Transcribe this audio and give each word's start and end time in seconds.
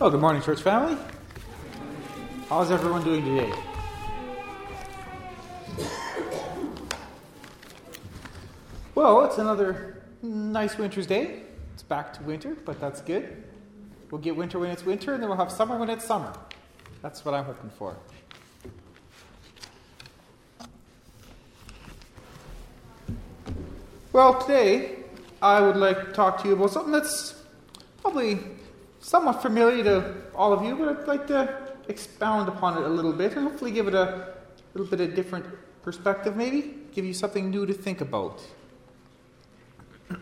Well, 0.00 0.10
good 0.10 0.22
morning, 0.22 0.40
church 0.40 0.62
family. 0.62 0.96
How's 2.48 2.70
everyone 2.70 3.04
doing 3.04 3.22
today? 3.22 3.52
Well, 8.94 9.26
it's 9.26 9.36
another 9.36 10.02
nice 10.22 10.78
winter's 10.78 11.06
day. 11.06 11.42
It's 11.74 11.82
back 11.82 12.14
to 12.14 12.22
winter, 12.22 12.56
but 12.64 12.80
that's 12.80 13.02
good. 13.02 13.44
We'll 14.10 14.22
get 14.22 14.34
winter 14.34 14.58
when 14.58 14.70
it's 14.70 14.86
winter, 14.86 15.12
and 15.12 15.22
then 15.22 15.28
we'll 15.28 15.36
have 15.36 15.52
summer 15.52 15.76
when 15.76 15.90
it's 15.90 16.06
summer. 16.06 16.32
That's 17.02 17.22
what 17.22 17.34
I'm 17.34 17.44
hoping 17.44 17.68
for. 17.68 17.94
Well, 24.14 24.40
today 24.40 25.00
I 25.42 25.60
would 25.60 25.76
like 25.76 26.06
to 26.06 26.12
talk 26.12 26.40
to 26.40 26.48
you 26.48 26.54
about 26.54 26.70
something 26.70 26.90
that's 26.90 27.34
probably 28.00 28.38
somewhat 29.00 29.42
familiar 29.42 29.82
to 29.84 30.14
all 30.34 30.52
of 30.52 30.64
you, 30.64 30.76
but 30.76 30.88
I'd 30.88 31.08
like 31.08 31.26
to 31.28 31.72
expound 31.88 32.48
upon 32.48 32.76
it 32.76 32.84
a 32.84 32.88
little 32.88 33.12
bit 33.12 33.36
and 33.36 33.46
hopefully 33.46 33.72
give 33.72 33.88
it 33.88 33.94
a 33.94 34.34
little 34.74 34.86
bit 34.88 35.00
of 35.00 35.14
different 35.14 35.46
perspective, 35.82 36.36
maybe 36.36 36.76
give 36.92 37.04
you 37.04 37.14
something 37.14 37.50
new 37.50 37.66
to 37.66 37.72
think 37.72 38.00
about. 38.00 38.40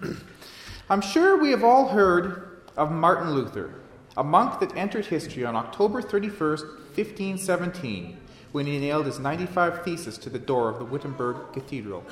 I'm 0.91 1.01
sure 1.01 1.39
we 1.39 1.51
have 1.51 1.65
all 1.65 1.89
heard 1.89 2.63
of 2.77 2.91
Martin 2.91 3.33
Luther, 3.33 3.75
a 4.17 4.25
monk 4.25 4.61
that 4.61 4.75
entered 4.77 5.07
history 5.07 5.45
on 5.45 5.57
October 5.57 6.01
31st, 6.01 6.65
1517, 6.97 8.17
when 8.53 8.67
he 8.67 8.79
nailed 8.79 9.07
his 9.07 9.19
95 9.19 9.85
Theses 9.85 10.17
to 10.19 10.31
the 10.31 10.39
door 10.39 10.71
of 10.71 10.79
the 10.79 10.85
Wittenberg 10.85 11.53
Cathedral. 11.53 12.05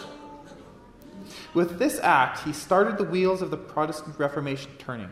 With 1.55 1.79
this 1.79 1.99
act, 2.01 2.41
he 2.45 2.53
started 2.53 2.99
the 2.99 3.05
wheels 3.05 3.41
of 3.41 3.51
the 3.51 3.57
Protestant 3.57 4.19
Reformation 4.19 4.71
turning. 4.79 5.11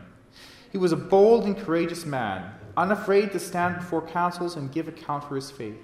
He 0.74 0.78
was 0.78 0.91
a 0.91 0.96
bold 0.96 1.45
and 1.45 1.56
courageous 1.56 2.05
man, 2.05 2.51
unafraid 2.77 3.30
to 3.30 3.38
stand 3.38 3.77
before 3.77 4.02
councils 4.02 4.56
and 4.56 4.73
give 4.73 4.88
account 4.88 5.23
for 5.23 5.37
his 5.37 5.48
faith, 5.48 5.78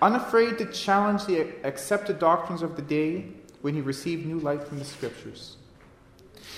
unafraid 0.00 0.56
to 0.58 0.66
challenge 0.66 1.24
the 1.24 1.48
accepted 1.66 2.20
doctrines 2.20 2.62
of 2.62 2.76
the 2.76 2.82
day 2.82 3.26
when 3.62 3.74
he 3.74 3.80
received 3.80 4.24
new 4.24 4.38
light 4.38 4.62
from 4.62 4.78
the 4.78 4.84
Scriptures. 4.84 5.56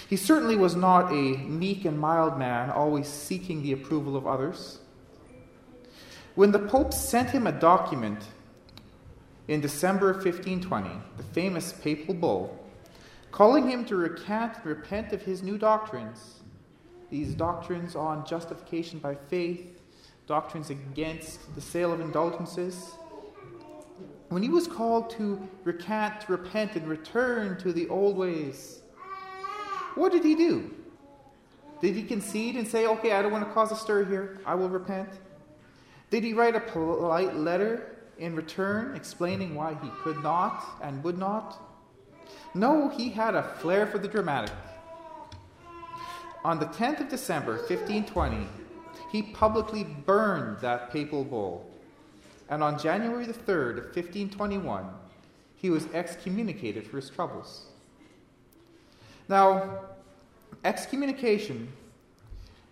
He 0.06 0.16
certainly 0.16 0.58
was 0.58 0.76
not 0.76 1.10
a 1.10 1.38
meek 1.38 1.86
and 1.86 1.98
mild 1.98 2.38
man, 2.38 2.68
always 2.70 3.08
seeking 3.08 3.62
the 3.62 3.72
approval 3.72 4.18
of 4.18 4.26
others. 4.26 4.80
When 6.34 6.52
the 6.52 6.58
Pope 6.58 6.92
sent 6.92 7.30
him 7.30 7.46
a 7.46 7.52
document 7.52 8.22
in 9.48 9.62
December 9.62 10.10
of 10.10 10.16
1520, 10.16 10.90
the 11.16 11.22
famous 11.22 11.72
papal 11.72 12.12
bull, 12.12 12.62
calling 13.32 13.70
him 13.70 13.86
to 13.86 13.96
recant 13.96 14.56
and 14.56 14.66
repent 14.66 15.14
of 15.14 15.22
his 15.22 15.42
new 15.42 15.56
doctrines, 15.56 16.35
these 17.10 17.34
doctrines 17.34 17.94
on 17.94 18.26
justification 18.26 18.98
by 18.98 19.14
faith, 19.14 19.80
doctrines 20.26 20.70
against 20.70 21.54
the 21.54 21.60
sale 21.60 21.92
of 21.92 22.00
indulgences. 22.00 22.92
When 24.28 24.42
he 24.42 24.48
was 24.48 24.66
called 24.66 25.10
to 25.10 25.48
recant, 25.64 26.28
repent, 26.28 26.74
and 26.74 26.88
return 26.88 27.58
to 27.58 27.72
the 27.72 27.88
old 27.88 28.16
ways, 28.16 28.80
what 29.94 30.12
did 30.12 30.24
he 30.24 30.34
do? 30.34 30.74
Did 31.80 31.94
he 31.94 32.02
concede 32.02 32.56
and 32.56 32.66
say, 32.66 32.86
okay, 32.86 33.12
I 33.12 33.22
don't 33.22 33.32
want 33.32 33.46
to 33.46 33.52
cause 33.52 33.70
a 33.70 33.76
stir 33.76 34.04
here, 34.04 34.40
I 34.44 34.54
will 34.54 34.68
repent? 34.68 35.10
Did 36.10 36.24
he 36.24 36.32
write 36.32 36.56
a 36.56 36.60
polite 36.60 37.36
letter 37.36 37.96
in 38.18 38.34
return 38.34 38.96
explaining 38.96 39.54
why 39.54 39.76
he 39.82 39.90
could 40.02 40.22
not 40.22 40.64
and 40.82 41.02
would 41.04 41.18
not? 41.18 41.62
No, 42.54 42.88
he 42.88 43.10
had 43.10 43.34
a 43.34 43.42
flair 43.42 43.86
for 43.86 43.98
the 43.98 44.08
dramatic. 44.08 44.54
On 46.46 46.60
the 46.60 46.66
10th 46.66 47.00
of 47.00 47.08
December, 47.08 47.54
1520, 47.54 48.46
he 49.10 49.20
publicly 49.20 49.82
burned 49.82 50.60
that 50.60 50.92
papal 50.92 51.24
bull. 51.24 51.68
And 52.48 52.62
on 52.62 52.78
January 52.78 53.26
the 53.26 53.32
3rd 53.32 53.78
of 53.78 53.84
1521, 53.86 54.86
he 55.56 55.70
was 55.70 55.88
excommunicated 55.92 56.86
for 56.86 56.98
his 56.98 57.10
troubles. 57.10 57.66
Now, 59.28 59.86
excommunication 60.62 61.72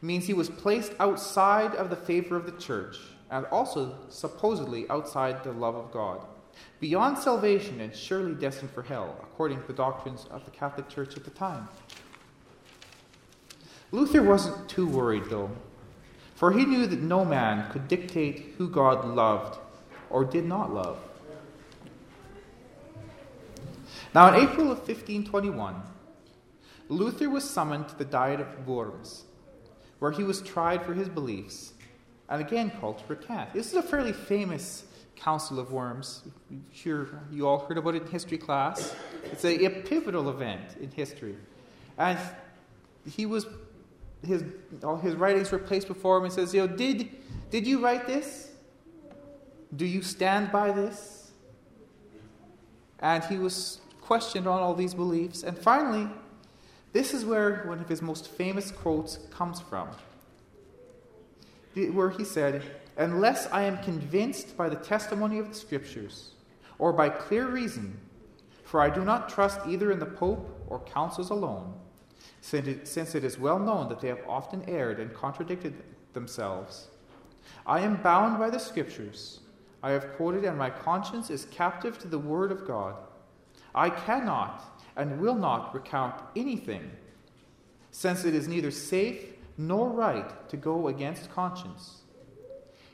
means 0.00 0.28
he 0.28 0.34
was 0.34 0.48
placed 0.48 0.92
outside 1.00 1.74
of 1.74 1.90
the 1.90 1.96
favor 1.96 2.36
of 2.36 2.46
the 2.46 2.56
church 2.62 2.98
and 3.32 3.44
also 3.46 3.96
supposedly 4.08 4.88
outside 4.88 5.42
the 5.42 5.50
love 5.50 5.74
of 5.74 5.90
God, 5.90 6.24
beyond 6.78 7.18
salvation 7.18 7.80
and 7.80 7.92
surely 7.92 8.36
destined 8.36 8.70
for 8.70 8.84
hell, 8.84 9.16
according 9.20 9.60
to 9.60 9.66
the 9.66 9.72
doctrines 9.72 10.26
of 10.30 10.44
the 10.44 10.52
Catholic 10.52 10.88
Church 10.88 11.16
at 11.16 11.24
the 11.24 11.30
time. 11.30 11.68
Luther 13.92 14.22
wasn't 14.22 14.68
too 14.68 14.86
worried, 14.86 15.24
though, 15.26 15.50
for 16.34 16.52
he 16.52 16.64
knew 16.64 16.86
that 16.86 17.00
no 17.00 17.24
man 17.24 17.70
could 17.70 17.88
dictate 17.88 18.54
who 18.58 18.68
God 18.68 19.04
loved 19.04 19.58
or 20.10 20.24
did 20.24 20.44
not 20.44 20.72
love. 20.72 20.98
Now, 24.14 24.28
in 24.28 24.34
April 24.34 24.70
of 24.70 24.78
1521, 24.78 25.82
Luther 26.88 27.30
was 27.30 27.48
summoned 27.48 27.88
to 27.88 27.96
the 27.96 28.04
Diet 28.04 28.40
of 28.40 28.66
Worms, 28.66 29.24
where 29.98 30.12
he 30.12 30.22
was 30.22 30.40
tried 30.40 30.84
for 30.84 30.94
his 30.94 31.08
beliefs 31.08 31.72
and 32.28 32.40
again 32.40 32.70
called 32.80 32.98
to 32.98 33.04
recant. 33.08 33.52
This 33.52 33.68
is 33.68 33.74
a 33.74 33.82
fairly 33.82 34.12
famous 34.12 34.84
Council 35.16 35.58
of 35.58 35.72
Worms. 35.72 36.22
I'm 36.50 36.64
sure 36.72 37.08
you 37.30 37.46
all 37.46 37.60
heard 37.60 37.78
about 37.78 37.94
it 37.94 38.02
in 38.02 38.08
history 38.08 38.38
class. 38.38 38.94
It's 39.24 39.44
a, 39.44 39.64
a 39.64 39.70
pivotal 39.70 40.28
event 40.28 40.76
in 40.80 40.90
history. 40.90 41.36
And 41.98 42.18
he 43.08 43.26
was 43.26 43.46
his 44.26 44.44
all 44.82 44.96
his 44.96 45.14
writings 45.14 45.50
were 45.50 45.58
placed 45.58 45.88
before 45.88 46.18
him 46.18 46.24
and 46.24 46.32
says, 46.32 46.54
you 46.54 46.66
know, 46.66 46.76
did 46.76 47.10
did 47.50 47.66
you 47.66 47.82
write 47.82 48.06
this? 48.06 48.50
Do 49.76 49.86
you 49.86 50.02
stand 50.02 50.52
by 50.52 50.70
this? 50.72 51.32
And 53.00 53.22
he 53.24 53.38
was 53.38 53.80
questioned 54.00 54.46
on 54.46 54.60
all 54.60 54.74
these 54.74 54.94
beliefs. 54.94 55.42
And 55.42 55.58
finally, 55.58 56.08
this 56.92 57.12
is 57.12 57.24
where 57.24 57.64
one 57.66 57.80
of 57.80 57.88
his 57.88 58.02
most 58.02 58.28
famous 58.28 58.70
quotes 58.70 59.18
comes 59.30 59.60
from. 59.60 59.88
Where 61.74 62.10
he 62.10 62.24
said, 62.24 62.62
Unless 62.96 63.48
I 63.48 63.64
am 63.64 63.78
convinced 63.78 64.56
by 64.56 64.68
the 64.68 64.76
testimony 64.76 65.38
of 65.40 65.48
the 65.48 65.54
Scriptures, 65.54 66.30
or 66.78 66.92
by 66.92 67.08
clear 67.08 67.48
reason, 67.48 67.98
for 68.62 68.80
I 68.80 68.90
do 68.90 69.04
not 69.04 69.28
trust 69.28 69.60
either 69.66 69.90
in 69.90 69.98
the 69.98 70.06
Pope 70.06 70.64
or 70.68 70.80
councils 70.80 71.30
alone, 71.30 71.74
since 72.44 73.14
it 73.14 73.24
is 73.24 73.38
well 73.38 73.58
known 73.58 73.88
that 73.88 74.00
they 74.00 74.08
have 74.08 74.20
often 74.28 74.62
erred 74.68 75.00
and 75.00 75.14
contradicted 75.14 75.82
themselves. 76.12 76.88
I 77.66 77.80
am 77.80 78.02
bound 78.02 78.38
by 78.38 78.50
the 78.50 78.58
Scriptures. 78.58 79.40
I 79.82 79.92
have 79.92 80.14
quoted, 80.16 80.44
and 80.44 80.58
my 80.58 80.68
conscience 80.68 81.30
is 81.30 81.46
captive 81.46 81.98
to 82.00 82.08
the 82.08 82.18
Word 82.18 82.52
of 82.52 82.66
God. 82.66 82.96
I 83.74 83.88
cannot 83.88 84.62
and 84.94 85.20
will 85.20 85.34
not 85.34 85.74
recount 85.74 86.20
anything, 86.36 86.90
since 87.90 88.26
it 88.26 88.34
is 88.34 88.46
neither 88.46 88.70
safe 88.70 89.32
nor 89.56 89.88
right 89.88 90.48
to 90.50 90.58
go 90.58 90.88
against 90.88 91.32
conscience. 91.32 92.02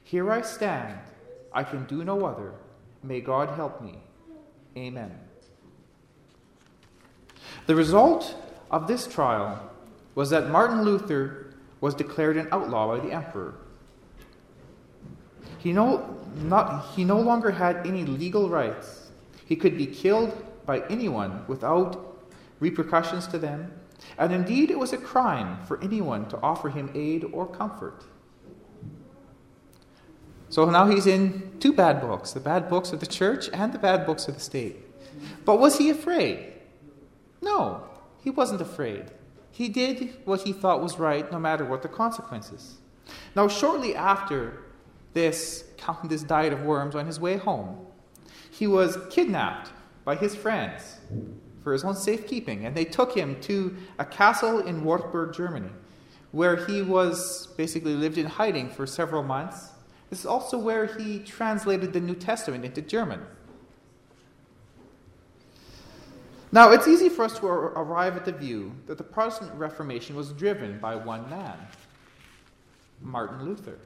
Here 0.04 0.30
I 0.30 0.42
stand, 0.42 0.98
I 1.52 1.64
can 1.64 1.86
do 1.86 2.04
no 2.04 2.24
other. 2.24 2.52
May 3.02 3.20
God 3.20 3.50
help 3.56 3.82
me. 3.82 3.98
Amen. 4.76 5.10
The 7.66 7.74
result 7.74 8.36
of 8.70 8.86
this 8.86 9.06
trial 9.06 9.70
was 10.14 10.30
that 10.30 10.50
Martin 10.50 10.82
Luther 10.82 11.54
was 11.80 11.94
declared 11.94 12.36
an 12.36 12.48
outlaw 12.52 12.96
by 12.96 13.04
the 13.04 13.12
emperor. 13.12 13.54
He 15.58 15.72
no, 15.72 16.18
not, 16.36 16.92
he 16.94 17.04
no 17.04 17.20
longer 17.20 17.50
had 17.50 17.86
any 17.86 18.04
legal 18.04 18.48
rights. 18.48 19.10
He 19.44 19.56
could 19.56 19.76
be 19.76 19.86
killed 19.86 20.44
by 20.64 20.80
anyone 20.88 21.44
without 21.48 22.18
repercussions 22.60 23.26
to 23.28 23.38
them, 23.38 23.72
and 24.18 24.32
indeed 24.32 24.70
it 24.70 24.78
was 24.78 24.92
a 24.92 24.98
crime 24.98 25.58
for 25.66 25.82
anyone 25.82 26.28
to 26.28 26.38
offer 26.40 26.68
him 26.68 26.90
aid 26.94 27.24
or 27.32 27.46
comfort. 27.46 28.04
So 30.48 30.68
now 30.68 30.88
he's 30.88 31.06
in 31.06 31.52
two 31.60 31.72
bad 31.72 32.00
books 32.00 32.32
the 32.32 32.40
bad 32.40 32.68
books 32.68 32.92
of 32.92 33.00
the 33.00 33.06
church 33.06 33.48
and 33.52 33.72
the 33.72 33.78
bad 33.78 34.04
books 34.04 34.28
of 34.28 34.34
the 34.34 34.40
state. 34.40 34.76
But 35.44 35.60
was 35.60 35.78
he 35.78 35.90
afraid? 35.90 36.52
No, 37.42 37.89
he 38.22 38.30
wasn't 38.30 38.60
afraid. 38.60 39.06
He 39.50 39.68
did 39.68 40.16
what 40.24 40.42
he 40.42 40.52
thought 40.52 40.82
was 40.82 40.98
right, 40.98 41.30
no 41.30 41.38
matter 41.38 41.64
what 41.64 41.82
the 41.82 41.88
consequences. 41.88 42.78
Now, 43.34 43.48
shortly 43.48 43.94
after 43.94 44.62
this, 45.12 45.64
this 46.04 46.22
diet 46.22 46.52
of 46.52 46.62
worms 46.62 46.94
on 46.94 47.06
his 47.06 47.18
way 47.18 47.36
home, 47.36 47.86
he 48.50 48.66
was 48.66 48.98
kidnapped 49.10 49.70
by 50.04 50.16
his 50.16 50.34
friends 50.34 50.98
for 51.62 51.72
his 51.72 51.84
own 51.84 51.94
safekeeping, 51.94 52.64
and 52.64 52.76
they 52.76 52.84
took 52.84 53.16
him 53.16 53.40
to 53.42 53.76
a 53.98 54.04
castle 54.04 54.60
in 54.60 54.84
Wartburg, 54.84 55.34
Germany, 55.34 55.70
where 56.32 56.56
he 56.66 56.82
was 56.82 57.48
basically 57.56 57.94
lived 57.94 58.18
in 58.18 58.26
hiding 58.26 58.70
for 58.70 58.86
several 58.86 59.22
months. 59.22 59.70
This 60.08 60.20
is 60.20 60.26
also 60.26 60.58
where 60.58 60.86
he 60.86 61.18
translated 61.20 61.92
the 61.92 62.00
New 62.00 62.14
Testament 62.14 62.64
into 62.64 62.82
German. 62.82 63.20
Now, 66.52 66.72
it's 66.72 66.88
easy 66.88 67.08
for 67.08 67.24
us 67.24 67.38
to 67.38 67.46
arrive 67.46 68.16
at 68.16 68.24
the 68.24 68.32
view 68.32 68.72
that 68.86 68.98
the 68.98 69.04
Protestant 69.04 69.54
Reformation 69.54 70.16
was 70.16 70.32
driven 70.32 70.80
by 70.80 70.96
one 70.96 71.30
man. 71.30 71.56
Martin 73.00 73.44
Luther. 73.44 73.78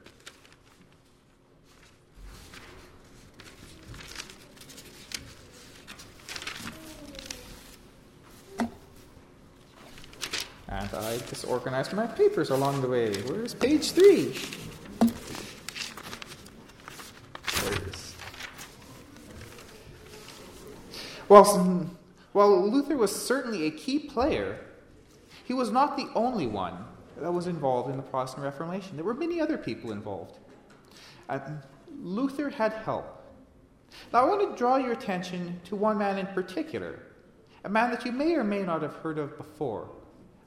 And 10.67 10.91
I 10.93 11.19
disorganized 11.29 11.93
my 11.93 12.07
papers 12.07 12.49
along 12.49 12.81
the 12.81 12.87
way. 12.87 13.13
Where's 13.21 13.53
page 13.53 13.91
three? 13.91 14.35
There 14.99 15.11
it 17.71 17.87
is. 17.87 18.15
While, 21.27 21.91
while 22.35 22.69
Luther 22.69 22.97
was 22.97 23.15
certainly 23.15 23.65
a 23.65 23.71
key 23.71 23.99
player, 23.99 24.59
he 25.45 25.53
was 25.53 25.71
not 25.71 25.95
the 25.95 26.09
only 26.15 26.47
one 26.47 26.77
that 27.17 27.31
was 27.31 27.47
involved 27.47 27.89
in 27.89 27.97
the 27.97 28.03
Protestant 28.03 28.43
Reformation. 28.43 28.97
There 28.97 29.05
were 29.05 29.13
many 29.13 29.39
other 29.39 29.57
people 29.57 29.91
involved. 29.91 30.37
And 31.29 31.59
Luther 32.01 32.49
had 32.49 32.73
help. 32.73 33.23
Now, 34.11 34.25
I 34.25 34.27
want 34.27 34.51
to 34.51 34.57
draw 34.57 34.75
your 34.75 34.91
attention 34.91 35.61
to 35.65 35.75
one 35.75 35.97
man 35.97 36.17
in 36.17 36.27
particular, 36.27 36.99
a 37.63 37.69
man 37.69 37.89
that 37.91 38.05
you 38.05 38.11
may 38.11 38.33
or 38.35 38.43
may 38.43 38.63
not 38.63 38.81
have 38.81 38.95
heard 38.95 39.17
of 39.17 39.37
before 39.37 39.89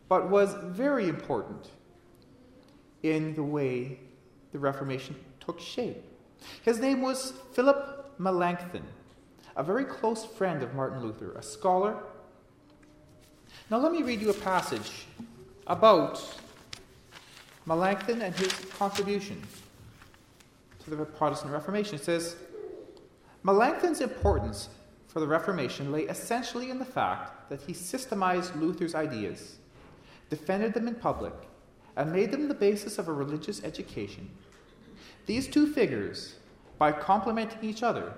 but 0.08 0.31
was 0.31 0.55
very 0.64 1.08
important 1.08 1.70
in 3.02 3.35
the 3.35 3.43
way 3.43 4.00
the 4.52 4.58
Reformation 4.58 5.14
took 5.38 5.61
shape. 5.61 6.02
His 6.62 6.79
name 6.79 7.02
was 7.02 7.32
Philip 7.52 8.19
Melanchthon, 8.19 8.85
a 9.58 9.62
very 9.62 9.84
close 9.84 10.25
friend 10.25 10.62
of 10.62 10.72
Martin 10.75 11.02
Luther, 11.02 11.32
a 11.32 11.43
scholar. 11.43 11.96
Now, 13.70 13.78
let 13.78 13.90
me 13.90 14.02
read 14.02 14.20
you 14.20 14.31
a 14.31 14.34
passage 14.34 15.06
about 15.66 16.25
Melanchthon 17.66 18.22
and 18.22 18.34
his 18.37 18.52
contribution 18.78 19.43
to 20.84 20.90
the 20.90 21.05
Protestant 21.05 21.52
Reformation. 21.52 21.96
It 21.96 22.05
says 22.05 22.37
Melanchthon's 23.43 24.00
importance 24.00 24.69
for 25.08 25.19
the 25.19 25.26
Reformation 25.26 25.90
lay 25.90 26.02
essentially 26.02 26.70
in 26.70 26.78
the 26.78 26.84
fact 26.84 27.50
that 27.50 27.61
he 27.61 27.72
systemized 27.72 28.58
Luther's 28.61 28.94
ideas 28.94 29.58
defended 30.31 30.72
them 30.72 30.87
in 30.87 30.94
public, 30.94 31.32
and 31.96 32.12
made 32.12 32.31
them 32.31 32.46
the 32.46 32.54
basis 32.54 32.99
of 32.99 33.08
a 33.08 33.12
religious 33.12 33.64
education. 33.64 34.31
These 35.26 35.49
two 35.49 35.72
figures, 35.72 36.37
by 36.78 36.93
complementing 36.93 37.64
each 37.69 37.82
other, 37.82 38.12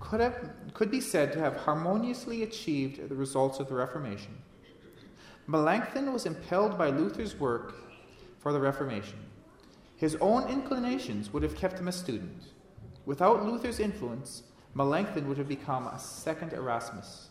could, 0.00 0.20
have, 0.20 0.50
could 0.74 0.90
be 0.90 1.00
said 1.00 1.32
to 1.32 1.38
have 1.38 1.56
harmoniously 1.56 2.42
achieved 2.42 3.08
the 3.08 3.14
results 3.14 3.60
of 3.60 3.68
the 3.68 3.74
Reformation. 3.74 4.36
Melanchthon 5.46 6.12
was 6.12 6.26
impelled 6.26 6.76
by 6.76 6.88
Luther's 6.88 7.38
work 7.38 7.74
for 8.38 8.52
the 8.52 8.60
Reformation. 8.60 9.18
His 9.96 10.16
own 10.16 10.48
inclinations 10.48 11.32
would 11.32 11.42
have 11.42 11.54
kept 11.54 11.78
him 11.78 11.88
a 11.88 11.92
student. 11.92 12.42
Without 13.06 13.44
Luther's 13.44 13.80
influence, 13.80 14.42
Melanchthon 14.74 15.28
would 15.28 15.38
have 15.38 15.48
become 15.48 15.86
a 15.86 15.98
second 15.98 16.52
Erasmus 16.52 17.30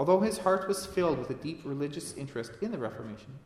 although 0.00 0.20
his 0.20 0.38
heart 0.38 0.66
was 0.66 0.86
filled 0.86 1.18
with 1.18 1.28
a 1.28 1.34
deep 1.34 1.60
religious 1.64 2.14
interest 2.14 2.52
in 2.62 2.72
the 2.72 2.78
Reformation. 2.78 3.38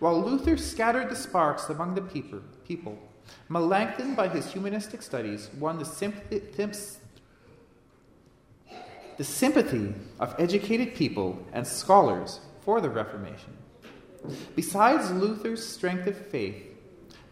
While 0.00 0.22
Luther 0.22 0.56
scattered 0.56 1.08
the 1.08 1.14
sparks 1.14 1.68
among 1.68 1.94
the 1.94 2.02
people, 2.02 2.98
Melanchthon, 3.48 4.16
by 4.16 4.28
his 4.28 4.52
humanistic 4.52 5.02
studies, 5.02 5.50
won 5.58 5.78
the 5.78 5.84
sympathy, 5.84 6.40
the 9.18 9.24
sympathy 9.24 9.92
of 10.20 10.34
educated 10.38 10.94
people 10.94 11.44
and 11.52 11.66
scholars 11.66 12.38
for 12.60 12.80
the 12.80 12.88
Reformation. 12.88 13.56
Besides 14.54 15.10
Luther's 15.10 15.66
strength 15.66 16.06
of 16.06 16.16
faith, 16.16 16.62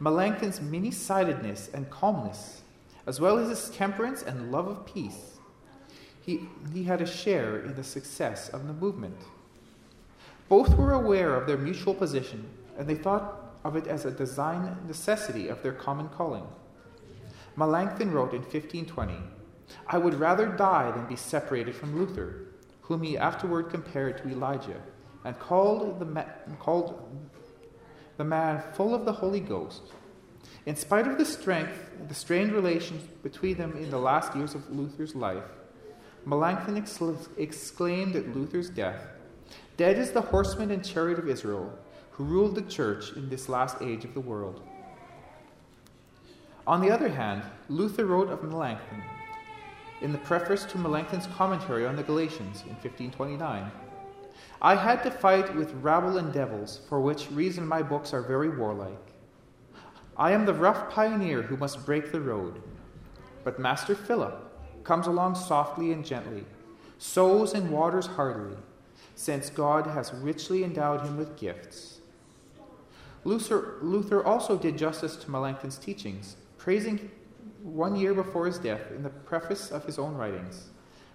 Melanchthon's 0.00 0.60
many 0.60 0.90
sidedness 0.90 1.70
and 1.72 1.88
calmness, 1.88 2.62
as 3.06 3.20
well 3.20 3.38
as 3.38 3.48
his 3.48 3.70
temperance 3.70 4.22
and 4.22 4.50
love 4.50 4.66
of 4.66 4.84
peace, 4.84 5.38
he, 6.20 6.48
he 6.72 6.82
had 6.82 7.00
a 7.00 7.06
share 7.06 7.60
in 7.60 7.76
the 7.76 7.84
success 7.84 8.48
of 8.48 8.66
the 8.66 8.72
movement. 8.72 9.16
Both 10.48 10.74
were 10.76 10.92
aware 10.92 11.36
of 11.36 11.46
their 11.46 11.56
mutual 11.56 11.94
position, 11.94 12.48
and 12.76 12.88
they 12.88 12.96
thought 12.96 13.54
of 13.62 13.76
it 13.76 13.86
as 13.86 14.04
a 14.04 14.10
design 14.10 14.76
necessity 14.88 15.46
of 15.46 15.62
their 15.62 15.72
common 15.72 16.08
calling. 16.08 16.48
Melanchthon 17.54 18.10
wrote 18.10 18.32
in 18.32 18.42
1520 18.42 19.35
I 19.86 19.98
would 19.98 20.14
rather 20.14 20.46
die 20.46 20.90
than 20.90 21.06
be 21.06 21.16
separated 21.16 21.74
from 21.74 21.98
Luther, 21.98 22.46
whom 22.82 23.02
he 23.02 23.18
afterward 23.18 23.70
compared 23.70 24.18
to 24.18 24.28
Elijah, 24.28 24.80
and 25.24 25.38
called 25.38 25.98
the, 25.98 26.04
ma- 26.04 26.24
called 26.58 27.00
the 28.16 28.24
man 28.24 28.62
full 28.74 28.94
of 28.94 29.04
the 29.04 29.12
Holy 29.12 29.40
Ghost. 29.40 29.82
In 30.66 30.76
spite 30.76 31.06
of 31.06 31.18
the 31.18 31.24
strength, 31.24 31.90
the 32.08 32.14
strained 32.14 32.52
relations 32.52 33.02
between 33.22 33.56
them 33.56 33.76
in 33.76 33.90
the 33.90 33.98
last 33.98 34.34
years 34.34 34.54
of 34.54 34.70
Luther's 34.70 35.14
life, 35.14 35.44
Melanchthon 36.24 36.76
exclaimed 37.36 38.16
at 38.16 38.34
Luther's 38.34 38.68
death 38.68 39.06
Dead 39.76 39.98
is 39.98 40.10
the 40.10 40.22
horseman 40.22 40.70
and 40.70 40.84
chariot 40.84 41.18
of 41.18 41.28
Israel, 41.28 41.70
who 42.12 42.24
ruled 42.24 42.54
the 42.54 42.62
church 42.62 43.12
in 43.12 43.28
this 43.28 43.48
last 43.48 43.82
age 43.82 44.04
of 44.04 44.14
the 44.14 44.20
world. 44.20 44.62
On 46.66 46.80
the 46.80 46.90
other 46.90 47.08
hand, 47.08 47.42
Luther 47.68 48.06
wrote 48.06 48.30
of 48.30 48.42
Melanchthon 48.42 49.02
in 50.00 50.12
the 50.12 50.18
preface 50.18 50.64
to 50.66 50.78
Melanchthon's 50.78 51.26
commentary 51.28 51.86
on 51.86 51.96
the 51.96 52.02
Galatians 52.02 52.62
in 52.62 52.74
1529 52.74 53.70
I 54.60 54.74
had 54.74 55.02
to 55.02 55.10
fight 55.10 55.54
with 55.54 55.74
rabble 55.74 56.16
and 56.18 56.32
devils, 56.32 56.80
for 56.88 57.00
which 57.00 57.30
reason 57.30 57.66
my 57.66 57.82
books 57.82 58.14
are 58.14 58.22
very 58.22 58.48
warlike. 58.48 59.12
I 60.16 60.32
am 60.32 60.46
the 60.46 60.54
rough 60.54 60.90
pioneer 60.90 61.42
who 61.42 61.58
must 61.58 61.84
break 61.84 62.10
the 62.10 62.20
road. 62.20 62.62
But 63.44 63.58
Master 63.58 63.94
Philip, 63.94 64.46
comes 64.82 65.06
along 65.08 65.34
softly 65.34 65.92
and 65.92 66.06
gently, 66.06 66.44
sows 66.98 67.52
and 67.52 67.70
waters 67.70 68.06
heartily, 68.06 68.56
since 69.14 69.50
God 69.50 69.86
has 69.86 70.14
richly 70.14 70.64
endowed 70.64 71.02
him 71.02 71.16
with 71.16 71.36
gifts. 71.36 72.00
Luther, 73.24 73.78
Luther 73.82 74.24
also 74.24 74.56
did 74.56 74.78
justice 74.78 75.16
to 75.16 75.30
Melanchthon's 75.30 75.78
teachings, 75.78 76.36
praising 76.56 77.10
one 77.62 77.96
year 77.96 78.14
before 78.14 78.46
his 78.46 78.58
death 78.58 78.90
in 78.90 79.02
the 79.02 79.10
preface 79.10 79.70
of 79.70 79.84
his 79.84 79.98
own 79.98 80.14
writings 80.14 80.70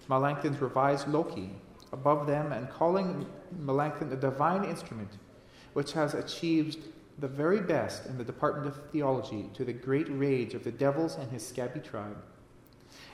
Melanchthon's 0.08 0.60
revised 0.60 1.08
Loci 1.08 1.50
above 1.92 2.26
them 2.26 2.52
and 2.52 2.68
calling 2.70 3.26
Melanchthon 3.58 4.12
a 4.12 4.16
divine 4.16 4.64
instrument 4.64 5.18
which 5.72 5.92
has 5.92 6.14
achieved 6.14 6.78
the 7.18 7.28
very 7.28 7.60
best 7.60 8.06
in 8.06 8.18
the 8.18 8.24
department 8.24 8.66
of 8.66 8.90
theology 8.90 9.48
to 9.54 9.64
the 9.64 9.72
great 9.72 10.06
rage 10.10 10.54
of 10.54 10.64
the 10.64 10.72
devils 10.72 11.16
and 11.16 11.30
his 11.30 11.46
scabby 11.46 11.80
tribe. 11.80 12.16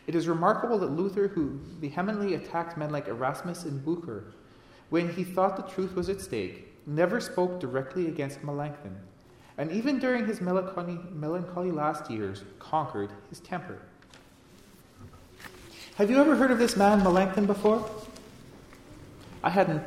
It 0.07 0.15
is 0.15 0.27
remarkable 0.27 0.79
that 0.79 0.93
Luther, 0.93 1.29
who 1.29 1.59
vehemently 1.81 2.35
attacked 2.35 2.79
men 2.79 2.91
like 2.91 3.09
Erasmus 3.09 3.65
and 3.65 3.85
Bucer, 3.85 4.33
when 4.91 5.13
he 5.13 5.25
thought 5.25 5.57
the 5.57 5.75
truth 5.75 5.95
was 5.95 6.09
at 6.09 6.21
stake, 6.21 6.75
never 6.87 7.21
spoke 7.21 7.61
directly 7.61 8.07
against 8.07 8.43
Melanchthon, 8.43 8.97
and 9.59 9.73
even 9.73 9.99
during 9.99 10.25
his 10.25 10.41
melancholy, 10.41 10.99
melancholy 11.13 11.73
last 11.73 12.11
years, 12.11 12.45
conquered 12.61 13.11
his 13.29 13.41
temper. 13.41 13.79
Have 15.97 16.11
you 16.11 16.19
ever 16.19 16.37
heard 16.37 16.53
of 16.53 16.61
this 16.61 16.77
man, 16.77 17.03
Melanchthon, 17.03 17.47
before? 17.47 17.91
I 19.43 19.51
hadn't 19.51 19.83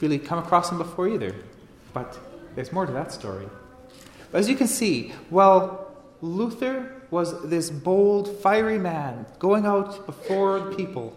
really 0.00 0.18
come 0.18 0.38
across 0.38 0.70
him 0.70 0.76
before 0.76 1.08
either, 1.08 1.34
but 1.94 2.18
there's 2.54 2.72
more 2.72 2.84
to 2.84 2.92
that 2.92 3.10
story. 3.10 3.48
As 4.34 4.50
you 4.50 4.56
can 4.56 4.68
see, 4.68 5.14
while 5.30 5.90
Luther 6.20 7.02
was 7.10 7.48
this 7.48 7.70
bold, 7.70 8.38
fiery 8.40 8.78
man 8.78 9.24
going 9.38 9.64
out 9.64 10.04
before 10.04 10.60
the 10.60 10.76
people. 10.76 11.16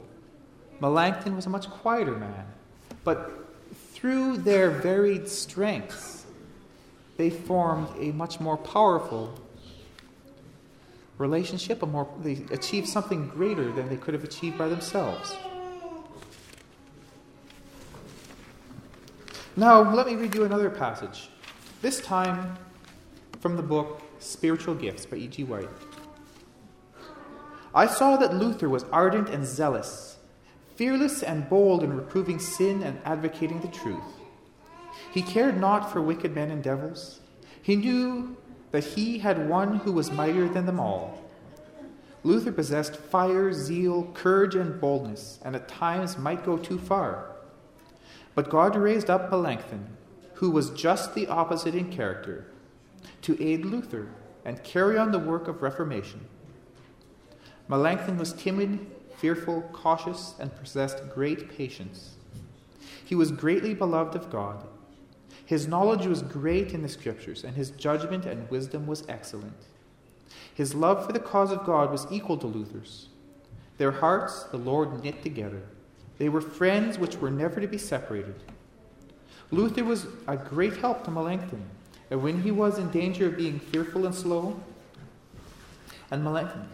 Melanchthon 0.80 1.36
was 1.36 1.46
a 1.46 1.50
much 1.50 1.70
quieter 1.70 2.16
man. 2.16 2.46
But 3.04 3.32
through 3.92 4.38
their 4.38 4.72
varied 4.72 5.28
strengths, 5.28 6.23
they 7.17 7.29
formed 7.29 7.88
a 8.00 8.12
much 8.12 8.39
more 8.39 8.58
powerful 8.58 9.39
relationship, 11.17 11.84
a 11.84 11.86
more, 11.86 12.08
they 12.22 12.43
achieved 12.51 12.88
something 12.88 13.27
greater 13.29 13.72
than 13.72 13.89
they 13.89 13.98
could 13.98 14.13
have 14.13 14.24
achieved 14.24 14.58
by 14.58 14.67
themselves. 14.67 15.36
Now, 19.55 19.93
let 19.93 20.08
me 20.08 20.15
read 20.15 20.34
you 20.34 20.46
another 20.46 20.70
passage, 20.70 21.29
this 21.82 22.01
time 22.01 22.58
from 23.39 23.55
the 23.55 23.62
book 23.62 24.01
Spiritual 24.17 24.74
Gifts 24.74 25.05
by 25.05 25.17
E.G. 25.17 25.43
White. 25.43 25.70
I 27.75 27.86
saw 27.86 28.17
that 28.17 28.34
Luther 28.34 28.70
was 28.70 28.86
ardent 28.91 29.29
and 29.29 29.46
zealous, 29.46 30.17
fearless 30.75 31.22
and 31.22 31.48
bold 31.50 31.84
in 31.84 31.96
reproving 31.96 32.39
sin 32.39 32.82
and 32.82 33.00
advocating 33.05 33.62
the 33.62 33.67
truth. 33.67 34.23
He 35.13 35.22
cared 35.22 35.60
not 35.60 35.91
for 35.91 36.01
wicked 36.01 36.34
men 36.34 36.50
and 36.50 36.63
devils. 36.63 37.20
He 37.62 37.75
knew 37.75 38.36
that 38.72 38.84
he 38.84 39.20
had 39.20 39.48
one 39.48 39.75
who 39.77 39.91
was 39.91 40.12
mightier 40.12 40.50
than 40.50 40.65
them 40.65 40.79
all. 40.79 41.22
Luther 42.24 42.51
possessed 42.51 42.96
fire, 42.96 43.53
zeal, 43.53 44.10
courage, 44.15 44.55
and 44.55 44.82
boldness, 44.82 45.38
and 45.46 45.55
at 45.55 45.67
times 45.67 46.17
might 46.17 46.43
go 46.43 46.58
too 46.58 46.79
far. 46.79 47.27
But 48.34 48.50
God 48.50 48.75
raised 48.75 49.08
up 49.08 49.29
Melanchthon, 49.29 49.86
who 50.36 50.50
was 50.50 50.72
just 50.72 51.13
the 51.13 51.27
opposite 51.27 51.75
in 51.75 51.91
character 51.91 52.48
to 53.22 53.39
aid 53.39 53.65
Luther 53.65 54.10
and 54.43 54.63
carry 54.63 54.98
on 54.98 55.12
the 55.12 55.20
work 55.20 55.48
of 55.48 55.62
Reformation. 55.62 56.22
Melanchthon 57.67 58.17
was 58.17 58.34
timid, 58.34 58.79
fearful, 59.17 59.62
cautious, 59.74 60.34
and 60.39 60.55
possessed 60.55 61.08
great 61.13 61.55
patience. 61.55 62.15
He 63.05 63.13
was 63.13 63.32
greatly 63.32 63.75
beloved 63.75 64.15
of 64.15 64.32
God. 64.32 64.65
His 65.46 65.68
knowledge 65.68 66.06
was 66.06 66.22
great 66.22 66.74
in 66.74 66.82
the 66.82 66.90
Scriptures, 66.90 67.44
and 67.44 67.56
his 67.56 67.72
judgment 67.72 68.26
and 68.26 68.50
wisdom 68.50 68.88
was 68.88 69.04
excellent. 69.10 69.58
His 70.54 70.74
love 70.74 71.06
for 71.06 71.12
the 71.12 71.20
cause 71.20 71.52
of 71.52 71.66
God 71.66 71.92
was 71.92 72.08
equal 72.10 72.38
to 72.38 72.48
Luther's. 72.48 73.10
Their 73.78 73.92
hearts 73.92 74.44
the 74.44 74.58
Lord 74.58 75.04
knit 75.04 75.22
together. 75.22 75.64
They 76.18 76.30
were 76.30 76.42
friends 76.42 76.98
which 76.98 77.18
were 77.18 77.32
never 77.32 77.60
to 77.60 77.68
be 77.68 77.78
separated. 77.78 78.36
Luther 79.52 79.84
was 79.84 80.08
a 80.28 80.38
great 80.38 80.78
help 80.78 81.04
to 81.04 81.12
Melanchthon, 81.12 81.64
and 82.10 82.24
when 82.24 82.42
he 82.42 82.52
was 82.52 82.78
in 82.78 82.90
danger 82.92 83.28
of 83.28 83.38
being 83.38 83.60
fearful 83.60 84.06
and 84.06 84.16
slow, 84.16 84.60
and 86.12 86.24
Melanchthon, 86.24 86.70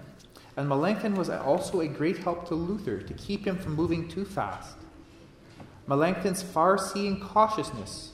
and 0.58 0.68
Melanchthon 0.68 1.16
was 1.16 1.30
also 1.30 1.82
a 1.82 1.88
great 1.88 2.18
help 2.18 2.48
to 2.50 2.56
Luther 2.56 3.02
to 3.02 3.14
keep 3.14 3.48
him 3.48 3.58
from 3.58 3.76
moving 3.76 4.08
too 4.08 4.26
fast. 4.26 4.78
Melanchthon's 5.88 6.44
far 6.44 6.78
seeing 6.78 7.20
cautiousness 7.20 8.12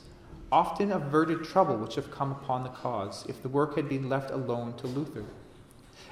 often 0.56 0.94
averted 0.94 1.44
trouble 1.44 1.76
which 1.76 1.96
have 1.96 2.10
come 2.10 2.32
upon 2.32 2.64
the 2.64 2.70
cause 2.70 3.26
if 3.28 3.44
the 3.44 3.50
work 3.50 3.76
had 3.76 3.90
been 3.90 4.08
left 4.08 4.32
alone 4.32 4.74
to 4.78 4.88
Luther. 4.88 5.26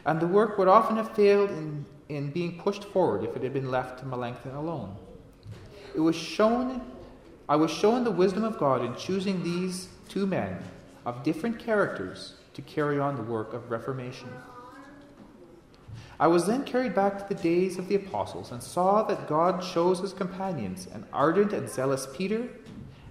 And 0.06 0.20
the 0.20 0.28
work 0.28 0.58
would 0.58 0.68
often 0.68 0.98
have 0.98 1.16
failed 1.16 1.50
in, 1.50 1.86
in 2.10 2.30
being 2.30 2.60
pushed 2.60 2.84
forward 2.84 3.24
if 3.24 3.38
it 3.38 3.42
had 3.42 3.54
been 3.54 3.72
left 3.72 4.00
to 4.00 4.06
Melanchthon 4.06 4.54
alone. 4.54 4.98
It 5.96 6.02
was 6.02 6.18
shown, 6.18 6.82
I 7.48 7.56
was 7.56 7.72
shown 7.72 8.04
the 8.04 8.12
wisdom 8.12 8.44
of 8.44 8.58
God 8.58 8.84
in 8.84 8.94
choosing 8.98 9.42
these 9.44 9.88
two 10.10 10.28
men 10.28 10.62
of 11.06 11.24
different 11.24 11.58
characters 11.58 12.34
to 12.54 12.62
carry 12.62 13.00
on 13.00 13.16
the 13.16 13.24
work 13.24 13.54
of 13.54 13.72
Reformation. 13.72 14.28
I 16.20 16.28
was 16.28 16.48
then 16.48 16.66
carried 16.66 16.94
back 16.94 17.18
to 17.18 17.34
the 17.34 17.42
days 17.42 17.78
of 17.78 17.88
the 17.88 17.96
apostles 17.96 18.52
and 18.52 18.62
saw 18.62 19.04
that 19.04 19.30
God 19.30 19.64
chose 19.64 20.00
his 20.02 20.12
companions 20.12 20.86
an 20.94 21.06
ardent 21.14 21.54
and 21.54 21.70
zealous 21.70 22.10
Peter 22.14 22.50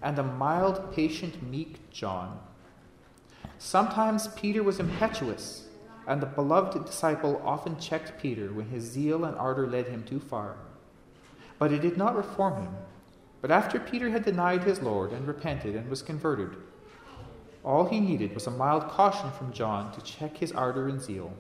and 0.03 0.19
a 0.19 0.23
mild, 0.23 0.93
patient, 0.93 1.43
meek 1.43 1.91
John. 1.91 2.39
Sometimes 3.59 4.29
Peter 4.29 4.63
was 4.63 4.81
impetuous, 4.81 5.69
and 6.07 6.21
the 6.21 6.27
beloved 6.27 6.85
disciple 6.85 7.41
often 7.45 7.79
checked 7.79 8.21
Peter 8.21 8.53
when 8.53 8.69
his 8.69 8.83
zeal 8.85 9.25
and 9.25 9.37
ardor 9.37 9.67
led 9.67 9.87
him 9.87 10.03
too 10.03 10.19
far. 10.19 10.57
But 11.59 11.73
it 11.73 11.81
did 11.81 11.97
not 11.97 12.17
reform 12.17 12.63
him. 12.63 12.75
But 13.41 13.51
after 13.51 13.79
Peter 13.79 14.11
had 14.11 14.25
denied 14.25 14.65
his 14.65 14.83
Lord 14.83 15.13
and 15.13 15.27
repented 15.27 15.77
and 15.77 15.89
was 15.89 16.03
converted, 16.03 16.57
all 17.65 17.87
he 17.87 18.01
needed 18.01 18.35
was 18.35 18.47
a 18.47 18.51
mild 18.51 18.89
caution 18.89 19.31
from 19.31 19.53
John 19.53 19.93
to 19.93 20.01
check 20.01 20.37
his 20.37 20.53
ardor 20.53 20.89
and 20.89 21.01
zeal. 21.01 21.33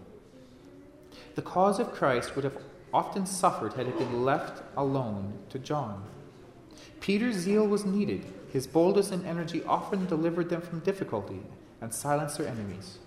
The 1.34 1.42
cause 1.42 1.80
of 1.80 1.92
Christ 1.92 2.36
would 2.36 2.44
have 2.44 2.58
often 2.94 3.26
suffered 3.26 3.72
had 3.72 3.88
it 3.88 3.98
been 3.98 4.24
left 4.24 4.62
alone 4.76 5.32
to 5.50 5.58
John. 5.58 6.04
Peter's 7.00 7.36
zeal 7.36 7.66
was 7.66 7.84
needed. 7.84 8.24
His 8.52 8.66
boldness 8.66 9.10
and 9.10 9.24
energy 9.24 9.64
often 9.64 10.04
delivered 10.04 10.50
them 10.50 10.60
from 10.60 10.80
difficulty 10.80 11.40
and 11.80 11.92
silenced 11.92 12.36
their 12.36 12.46
enemies. 12.46 12.98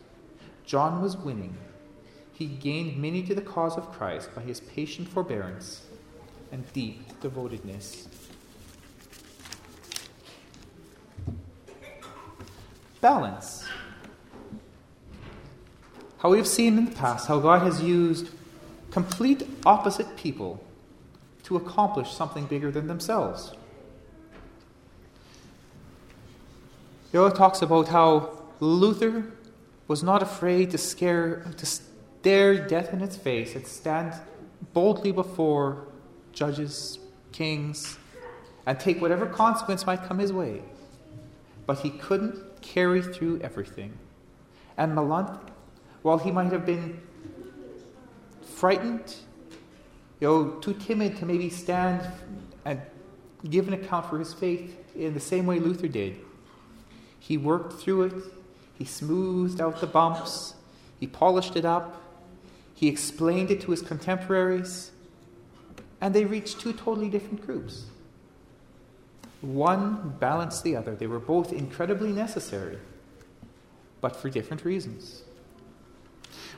John 0.65 1.03
was 1.03 1.15
winning. 1.15 1.55
He 2.33 2.47
gained 2.47 2.97
many 2.99 3.21
to 3.23 3.35
the 3.35 3.41
cause 3.41 3.77
of 3.77 3.91
Christ 3.91 4.33
by 4.33 4.41
his 4.41 4.59
patient 4.59 5.07
forbearance 5.07 5.85
and 6.51 6.65
deep 6.73 7.21
devotedness. 7.21 8.07
Balance. 12.99 13.65
How 16.17 16.31
we've 16.31 16.47
seen 16.47 16.79
in 16.79 16.85
the 16.85 16.91
past 16.91 17.27
how 17.27 17.39
God 17.39 17.61
has 17.61 17.83
used 17.83 18.29
complete 18.89 19.47
opposite 19.63 20.17
people 20.17 20.65
to 21.43 21.55
accomplish 21.55 22.11
something 22.11 22.47
bigger 22.47 22.71
than 22.71 22.87
themselves. 22.87 23.53
He 27.15 27.29
talks 27.31 27.61
about 27.61 27.87
how 27.87 28.43
Luther 28.59 29.31
was 29.87 30.03
not 30.03 30.21
afraid 30.21 30.71
to 30.71 30.77
scare 30.77 31.45
to 31.55 31.65
stare 31.65 32.67
death 32.67 32.91
in 32.91 32.99
its 32.99 33.15
face 33.15 33.55
and 33.55 33.65
stand 33.65 34.13
boldly 34.73 35.13
before 35.13 35.87
judges, 36.33 36.99
kings, 37.31 37.97
and 38.65 38.77
take 38.77 38.99
whatever 39.01 39.27
consequence 39.27 39.85
might 39.85 40.03
come 40.03 40.19
his 40.19 40.33
way. 40.33 40.61
But 41.65 41.79
he 41.79 41.91
couldn't 41.91 42.61
carry 42.61 43.01
through 43.01 43.39
everything. 43.39 43.97
And 44.75 44.93
Melanchthon, 44.93 45.53
while 46.01 46.17
he 46.17 46.31
might 46.31 46.51
have 46.51 46.65
been 46.65 47.01
frightened, 48.41 49.15
you 50.19 50.27
know, 50.27 50.49
too 50.59 50.73
timid 50.73 51.15
to 51.19 51.25
maybe 51.25 51.49
stand 51.49 52.05
and 52.65 52.81
give 53.49 53.69
an 53.69 53.73
account 53.73 54.05
for 54.07 54.19
his 54.19 54.33
faith 54.33 54.75
in 54.97 55.13
the 55.13 55.21
same 55.21 55.45
way 55.45 55.59
Luther 55.59 55.87
did, 55.87 56.17
he 57.27 57.37
worked 57.37 57.81
through 57.81 58.03
it, 58.03 58.13
he 58.77 58.85
smoothed 58.85 59.59
out 59.59 59.81
the 59.81 59.87
bumps, 59.87 60.53
he 60.99 61.07
polished 61.07 61.55
it 61.55 61.65
up, 61.65 61.99
he 62.75 62.87
explained 62.87 63.49
it 63.49 63.61
to 63.61 63.71
his 63.71 63.81
contemporaries, 63.81 64.91
and 66.01 66.13
they 66.13 66.23
reached 66.23 66.59
two 66.59 66.71
totally 66.71 67.09
different 67.09 67.43
groups. 67.43 67.85
One 69.41 70.15
balanced 70.19 70.63
the 70.63 70.75
other. 70.75 70.93
They 70.93 71.07
were 71.07 71.19
both 71.19 71.51
incredibly 71.51 72.11
necessary, 72.11 72.77
but 74.01 74.15
for 74.15 74.29
different 74.29 74.63
reasons. 74.63 75.23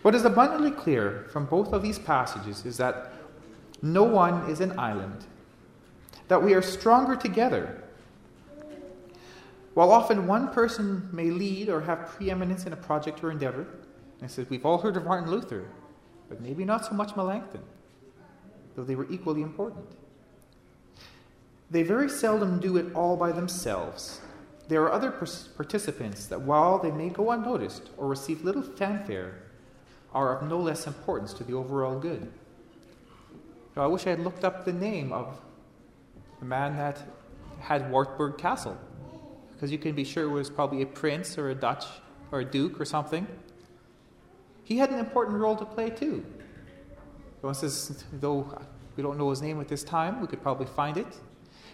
What 0.02 0.16
is 0.16 0.26
abundantly 0.26 0.72
clear 0.72 1.28
from 1.32 1.46
both 1.46 1.72
of 1.72 1.82
these 1.82 1.98
passages 1.98 2.66
is 2.66 2.76
that 2.76 3.14
no 3.82 4.04
one 4.04 4.50
is 4.50 4.60
an 4.60 4.78
island, 4.78 5.24
that 6.28 6.44
we 6.44 6.54
are 6.54 6.62
stronger 6.62 7.16
together 7.16 7.86
while 9.78 9.92
often 9.92 10.26
one 10.26 10.48
person 10.48 11.08
may 11.12 11.30
lead 11.30 11.70
or 11.70 11.82
have 11.82 12.08
preeminence 12.08 12.66
in 12.66 12.74
a 12.74 12.76
project 12.76 13.24
or 13.24 13.30
endeavor, 13.30 13.68
I 14.24 14.26
said, 14.26 14.50
we've 14.50 14.66
all 14.66 14.80
heard 14.80 14.98
of 14.98 15.06
Martin 15.06 15.30
Luther, 15.30 15.68
but 16.30 16.42
maybe 16.42 16.66
not 16.66 16.84
so 16.84 16.94
much 16.94 17.16
Melanchthon, 17.16 17.62
though 18.76 18.84
they 18.84 18.96
were 18.96 19.06
equally 19.12 19.44
important. 19.44 19.86
They 21.70 21.84
very 21.84 22.10
seldom 22.10 22.60
do 22.60 22.76
it 22.78 22.92
all 22.96 23.16
by 23.18 23.32
themselves. 23.32 24.20
There 24.68 24.82
are 24.82 24.92
other 24.92 25.12
participants 25.12 26.26
that, 26.26 26.42
while 26.42 26.80
they 26.80 26.90
may 26.90 27.10
go 27.10 27.30
unnoticed 27.30 27.92
or 27.98 28.08
receive 28.08 28.44
little 28.44 28.64
fanfare, 28.64 29.44
are 30.12 30.36
of 30.36 30.50
no 30.50 30.58
less 30.58 30.88
importance 30.88 31.34
to 31.34 31.44
the 31.44 31.54
overall 31.54 32.00
good. 32.00 32.32
I 33.76 33.86
wish 33.86 34.08
I 34.08 34.10
had 34.10 34.22
looked 34.22 34.44
up 34.44 34.66
the 34.66 34.74
name 34.74 35.14
of 35.14 35.40
the 36.40 36.46
man 36.46 36.76
that 36.78 37.00
had 37.60 37.92
Wartburg 37.92 38.40
Castle 38.40 38.80
because 39.58 39.72
you 39.72 39.80
can 39.80 39.96
be 39.96 40.04
sure 40.04 40.24
it 40.24 40.30
was 40.30 40.52
probably 40.52 40.84
a 40.84 40.86
prince 40.86 41.36
or 41.36 41.50
a 41.50 41.56
Dutch 41.56 41.86
or 42.32 42.42
a 42.42 42.46
duke 42.46 42.80
or 42.80 42.86
something. 42.86 43.26
He 44.64 44.78
had 44.78 44.92
an 44.92 45.00
important 45.00 45.40
role 45.40 45.56
to 45.56 45.66
play 45.66 45.90
too. 45.90 46.24
Says, 47.54 48.04
though 48.14 48.62
we 48.96 49.02
don't 49.02 49.18
know 49.18 49.32
his 49.32 49.42
name 49.42 49.60
at 49.60 49.68
this 49.68 49.84
time, 49.84 50.22
we 50.22 50.28
could 50.28 50.44
probably 50.44 50.68
find 50.68 50.98
it. 50.98 51.08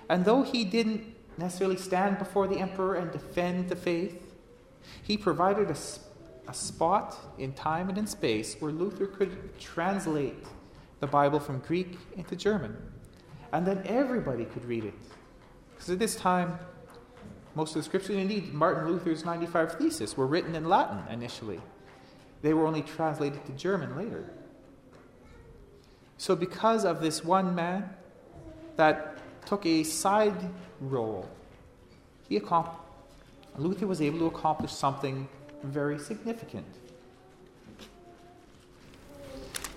And 0.08 0.24
though 0.24 0.44
he 0.44 0.64
didn't 0.64 1.14
necessarily 1.38 1.76
stand 1.76 2.20
before 2.20 2.48
the 2.48 2.58
emperor 2.58 2.96
and 2.96 3.12
defend 3.12 3.68
the 3.68 3.76
faith, 3.76 4.34
he 5.02 5.18
provided 5.18 5.70
a, 5.70 5.76
a 6.48 6.54
spot 6.54 7.18
in 7.38 7.52
time 7.54 7.90
and 7.90 7.98
in 7.98 8.08
space 8.08 8.56
where 8.60 8.72
Luther 8.72 9.08
could 9.08 9.60
translate 9.60 10.46
the 11.00 11.08
Bible 11.08 11.40
from 11.40 11.60
Greek 11.60 11.98
into 12.16 12.36
German. 12.36 12.78
And 13.52 13.66
then 13.66 13.82
everybody 13.86 14.46
could 14.46 14.64
read 14.64 14.86
it. 14.86 14.94
Because 15.72 15.90
at 15.90 16.00
this 16.00 16.16
time, 16.16 16.60
most 17.56 17.76
of 17.76 17.82
the 17.82 17.84
scriptures, 17.84 18.16
indeed, 18.16 18.54
Martin 18.54 18.88
Luther's 18.88 19.24
95 19.24 19.74
Theses 19.78 20.18
were 20.18 20.26
written 20.26 20.56
in 20.56 20.66
Latin 20.66 21.00
initially. 21.10 21.62
They 22.42 22.54
were 22.54 22.66
only 22.66 22.82
translated 22.82 23.46
to 23.46 23.52
German 23.54 23.96
later. 23.96 24.30
So, 26.18 26.36
because 26.36 26.84
of 26.86 27.02
this 27.02 27.24
one 27.24 27.54
man 27.54 27.90
that 28.76 29.18
took 29.46 29.66
a 29.66 29.84
side 29.84 30.50
role, 30.80 31.30
he 32.28 32.40
Luther 33.58 33.86
was 33.86 34.02
able 34.02 34.20
to 34.20 34.26
accomplish 34.26 34.72
something 34.72 35.28
very 35.64 36.00
significant. 36.00 36.66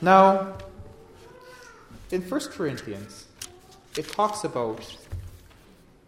Now, 0.00 0.56
in 2.10 2.22
1 2.22 2.40
Corinthians, 2.52 3.26
it 3.96 4.08
talks 4.08 4.44
about 4.44 4.96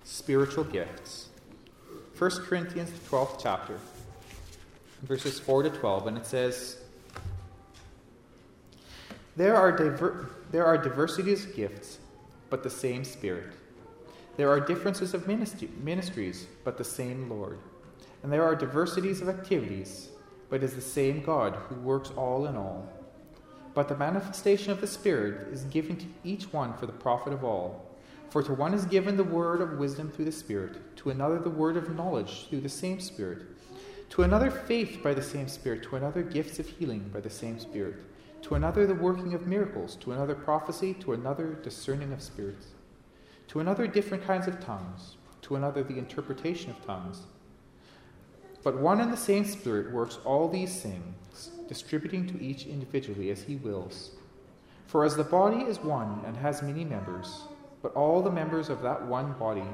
spiritual 0.04 0.64
gifts. 0.64 1.27
1 2.18 2.30
Corinthians, 2.46 2.90
the 2.90 2.98
12th 3.08 3.40
chapter, 3.40 3.78
verses 5.02 5.38
4 5.38 5.62
to 5.62 5.70
12, 5.70 6.08
and 6.08 6.18
it 6.18 6.26
says, 6.26 6.78
there 9.36 9.54
are, 9.54 9.70
diver- 9.70 10.30
there 10.50 10.66
are 10.66 10.76
diversities 10.76 11.44
of 11.44 11.54
gifts, 11.54 11.98
but 12.50 12.64
the 12.64 12.70
same 12.70 13.04
Spirit. 13.04 13.52
There 14.36 14.50
are 14.50 14.58
differences 14.58 15.14
of 15.14 15.28
ministry- 15.28 15.70
ministries, 15.80 16.48
but 16.64 16.76
the 16.76 16.82
same 16.82 17.30
Lord. 17.30 17.60
And 18.24 18.32
there 18.32 18.42
are 18.42 18.56
diversities 18.56 19.20
of 19.20 19.28
activities, 19.28 20.08
but 20.50 20.56
it 20.56 20.64
is 20.64 20.74
the 20.74 20.80
same 20.80 21.22
God 21.22 21.54
who 21.54 21.76
works 21.76 22.10
all 22.16 22.46
in 22.46 22.56
all. 22.56 22.92
But 23.74 23.86
the 23.86 23.96
manifestation 23.96 24.72
of 24.72 24.80
the 24.80 24.88
Spirit 24.88 25.52
is 25.52 25.62
given 25.64 25.96
to 25.98 26.06
each 26.24 26.52
one 26.52 26.74
for 26.74 26.86
the 26.86 26.92
profit 26.92 27.32
of 27.32 27.44
all. 27.44 27.87
For 28.30 28.42
to 28.42 28.52
one 28.52 28.74
is 28.74 28.84
given 28.84 29.16
the 29.16 29.24
word 29.24 29.62
of 29.62 29.78
wisdom 29.78 30.10
through 30.10 30.26
the 30.26 30.32
Spirit, 30.32 30.96
to 30.96 31.10
another 31.10 31.38
the 31.38 31.48
word 31.48 31.78
of 31.78 31.94
knowledge 31.96 32.46
through 32.48 32.60
the 32.60 32.68
same 32.68 33.00
Spirit, 33.00 33.42
to 34.10 34.22
another 34.22 34.50
faith 34.50 35.02
by 35.02 35.14
the 35.14 35.22
same 35.22 35.48
Spirit, 35.48 35.82
to 35.84 35.96
another 35.96 36.22
gifts 36.22 36.58
of 36.58 36.66
healing 36.66 37.10
by 37.12 37.20
the 37.20 37.30
same 37.30 37.58
Spirit, 37.58 37.96
to 38.42 38.54
another 38.54 38.86
the 38.86 38.94
working 38.94 39.32
of 39.32 39.46
miracles, 39.46 39.96
to 39.96 40.12
another 40.12 40.34
prophecy, 40.34 40.92
to 40.94 41.14
another 41.14 41.54
discerning 41.62 42.12
of 42.12 42.22
spirits, 42.22 42.66
to 43.48 43.60
another 43.60 43.86
different 43.86 44.24
kinds 44.24 44.46
of 44.46 44.60
tongues, 44.60 45.16
to 45.40 45.56
another 45.56 45.82
the 45.82 45.96
interpretation 45.96 46.70
of 46.70 46.84
tongues. 46.84 47.22
But 48.62 48.78
one 48.78 49.00
and 49.00 49.10
the 49.10 49.16
same 49.16 49.46
Spirit 49.46 49.90
works 49.90 50.18
all 50.26 50.48
these 50.48 50.82
things, 50.82 51.50
distributing 51.66 52.26
to 52.26 52.42
each 52.42 52.66
individually 52.66 53.30
as 53.30 53.42
he 53.42 53.56
wills. 53.56 54.10
For 54.86 55.04
as 55.04 55.16
the 55.16 55.24
body 55.24 55.64
is 55.64 55.78
one 55.80 56.22
and 56.26 56.36
has 56.36 56.62
many 56.62 56.84
members, 56.84 57.42
but 57.82 57.94
all 57.94 58.22
the 58.22 58.30
members 58.30 58.68
of 58.68 58.82
that 58.82 59.06
one 59.06 59.32
body, 59.34 59.64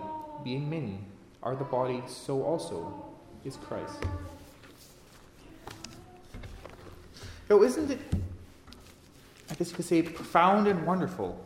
being 0.43 0.69
many, 0.69 0.99
are 1.43 1.55
the 1.55 1.65
body, 1.65 2.03
so 2.07 2.43
also 2.43 3.05
is 3.45 3.57
Christ. 3.57 4.03
So, 7.49 7.63
isn't 7.63 7.91
it, 7.91 7.99
I 9.51 9.55
guess 9.55 9.71
you 9.71 9.77
could 9.77 9.85
say, 9.85 10.03
profound 10.03 10.67
and 10.67 10.87
wonderful 10.87 11.45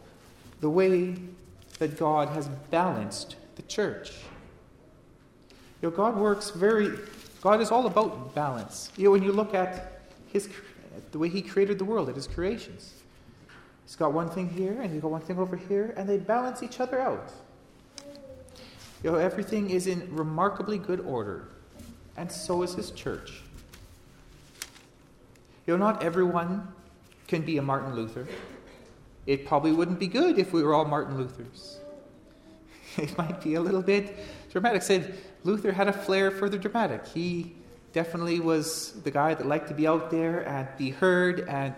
the 0.61 0.71
way 0.71 1.17
that 1.79 1.99
God 1.99 2.29
has 2.31 2.49
balanced 2.71 3.37
the 3.57 3.63
church? 3.63 4.13
You 5.83 5.91
know, 5.91 5.97
God 5.97 6.17
works 6.17 6.51
very, 6.51 6.99
God 7.41 7.61
is 7.61 7.71
all 7.71 7.87
about 7.87 8.35
balance. 8.35 8.91
You 8.97 9.05
know, 9.05 9.11
when 9.11 9.23
you 9.23 9.33
look 9.33 9.55
at 9.55 9.99
his, 10.33 10.49
the 11.13 11.19
way 11.19 11.29
He 11.29 11.43
created 11.43 11.79
the 11.79 11.85
world, 11.85 12.09
at 12.09 12.15
His 12.15 12.27
creations, 12.27 12.95
He's 13.89 13.97
got 13.97 14.13
one 14.13 14.29
thing 14.29 14.51
here 14.51 14.83
and 14.83 14.93
He's 14.93 15.01
got 15.01 15.11
one 15.11 15.23
thing 15.23 15.39
over 15.39 15.57
here, 15.57 15.95
and 15.97 16.07
they 16.07 16.19
balance 16.19 16.63
each 16.63 16.79
other 16.79 17.01
out. 17.01 17.33
You 19.03 19.13
know, 19.13 19.17
everything 19.17 19.71
is 19.71 19.87
in 19.87 20.15
remarkably 20.15 20.77
good 20.77 21.01
order, 21.01 21.49
and 22.15 22.31
so 22.31 22.63
is 22.63 22.75
His 22.75 22.91
church. 22.91 23.41
You 25.67 25.79
know, 25.79 25.87
not 25.87 26.03
everyone 26.03 26.69
can 27.29 27.41
be 27.41 27.57
a 27.57 27.63
Martin 27.63 27.95
Luther. 27.95 28.29
It 29.25 29.47
probably 29.47 29.73
wouldn't 29.73 29.99
be 29.99 30.07
good 30.07 30.39
if 30.39 30.53
we 30.53 30.63
were 30.63 30.75
all 30.75 30.85
Martin 30.85 31.17
Luthers. 31.17 31.79
It 32.99 33.17
might 33.17 33.41
be 33.41 33.55
a 33.55 33.61
little 33.61 33.81
bit 33.81 34.19
dramatic. 34.51 34.83
Said 34.83 35.15
Luther 35.45 35.73
had 35.73 35.89
a 35.89 35.93
flair 35.95 36.31
for 36.31 36.51
the 36.51 36.59
dramatic. 36.59 37.07
He 37.07 37.55
definitely 37.95 38.41
was 38.41 39.01
the 39.05 39.11
guy 39.11 39.33
that 39.33 39.47
liked 39.47 39.69
to 39.69 39.75
be 39.75 39.87
out 39.87 40.11
there 40.11 40.47
and 40.47 40.69
be 40.77 40.91
heard 40.91 41.49
and 41.49 41.75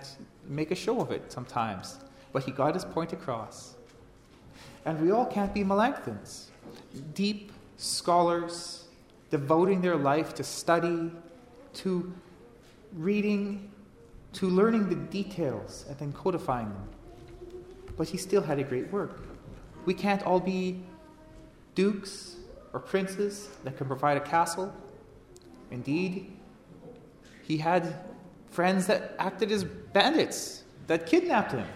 make 0.50 0.70
a 0.70 0.74
show 0.74 1.00
of 1.00 1.10
it 1.10 1.32
sometimes. 1.32 1.98
But 2.32 2.44
he 2.44 2.52
got 2.52 2.74
his 2.74 2.84
point 2.84 3.12
across. 3.12 3.74
And 4.84 5.00
we 5.00 5.10
all 5.10 5.26
can't 5.26 5.52
be 5.52 5.62
Melanchthons. 5.62 6.46
Deep 7.14 7.52
scholars 7.76 8.84
devoting 9.30 9.80
their 9.80 9.96
life 9.96 10.34
to 10.34 10.44
study, 10.44 11.10
to 11.74 12.12
reading, 12.94 13.70
to 14.32 14.48
learning 14.48 14.88
the 14.88 14.96
details 14.96 15.84
and 15.88 15.98
then 15.98 16.12
codifying 16.12 16.68
them. 16.68 16.88
But 17.96 18.08
he 18.08 18.16
still 18.16 18.42
had 18.42 18.58
a 18.58 18.64
great 18.64 18.90
work. 18.92 19.20
We 19.84 19.94
can't 19.94 20.22
all 20.22 20.40
be 20.40 20.82
dukes 21.74 22.36
or 22.72 22.80
princes 22.80 23.48
that 23.64 23.76
can 23.76 23.86
provide 23.86 24.16
a 24.16 24.20
castle. 24.20 24.72
Indeed, 25.70 26.32
he 27.42 27.58
had 27.58 27.94
friends 28.50 28.86
that 28.86 29.14
acted 29.18 29.50
as 29.52 29.64
bandits 29.64 30.64
that 30.86 31.06
kidnapped 31.06 31.52
him. 31.52 31.66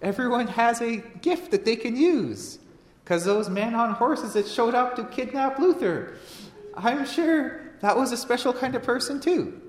Everyone 0.00 0.46
has 0.46 0.80
a 0.80 0.96
gift 0.96 1.50
that 1.52 1.64
they 1.64 1.76
can 1.76 1.96
use 1.96 2.58
because 3.04 3.24
those 3.24 3.48
men 3.48 3.74
on 3.74 3.92
horses 3.92 4.34
that 4.34 4.46
showed 4.46 4.74
up 4.74 4.96
to 4.96 5.04
kidnap 5.04 5.58
Luther, 5.58 6.16
I'm 6.76 7.06
sure 7.06 7.60
that 7.80 7.96
was 7.96 8.12
a 8.12 8.16
special 8.16 8.52
kind 8.52 8.74
of 8.74 8.82
person 8.82 9.20
too. 9.20 9.60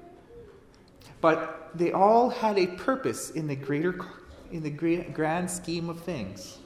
But 1.21 1.71
they 1.75 1.91
all 1.91 2.29
had 2.29 2.57
a 2.59 2.67
purpose 2.67 3.31
in 3.31 3.47
the 3.47 3.55
greater 3.55 3.99
in 4.51 4.61
the 4.61 4.69
grand 4.69 5.49
scheme 5.49 5.89
of 5.89 5.99
things. 6.01 6.59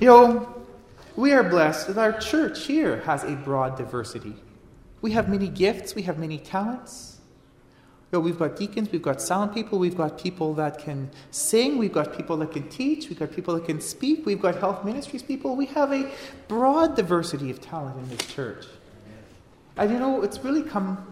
You 0.00 0.06
know, 0.06 0.66
we 1.14 1.32
are 1.32 1.42
blessed 1.42 1.88
that 1.88 1.98
our 1.98 2.18
church 2.18 2.64
here 2.64 3.00
has 3.02 3.22
a 3.24 3.32
broad 3.32 3.76
diversity. 3.76 4.34
We 5.02 5.10
have 5.12 5.28
many 5.28 5.48
gifts, 5.48 5.94
we 5.94 6.02
have 6.02 6.18
many 6.18 6.38
talents. 6.38 7.18
You 8.10 8.18
know, 8.18 8.20
we've 8.20 8.38
got 8.38 8.56
deacons, 8.56 8.90
we've 8.92 9.02
got 9.02 9.20
sound 9.20 9.52
people, 9.52 9.78
we've 9.78 9.96
got 9.96 10.18
people 10.18 10.54
that 10.54 10.78
can 10.78 11.10
sing, 11.30 11.76
we've 11.76 11.92
got 11.92 12.16
people 12.16 12.36
that 12.38 12.52
can 12.52 12.68
teach, 12.68 13.08
we've 13.08 13.18
got 13.18 13.32
people 13.32 13.54
that 13.54 13.64
can 13.64 13.80
speak, 13.80 14.24
we've 14.24 14.40
got 14.40 14.56
health 14.56 14.84
ministries 14.84 15.22
people. 15.22 15.56
We 15.56 15.66
have 15.66 15.92
a 15.92 16.10
broad 16.46 16.94
diversity 16.94 17.50
of 17.50 17.60
talent 17.60 17.98
in 17.98 18.08
this 18.10 18.26
church. 18.28 18.66
And 19.76 19.90
you 19.90 19.98
know, 19.98 20.22
it's 20.22 20.38
really 20.44 20.62
come 20.62 21.06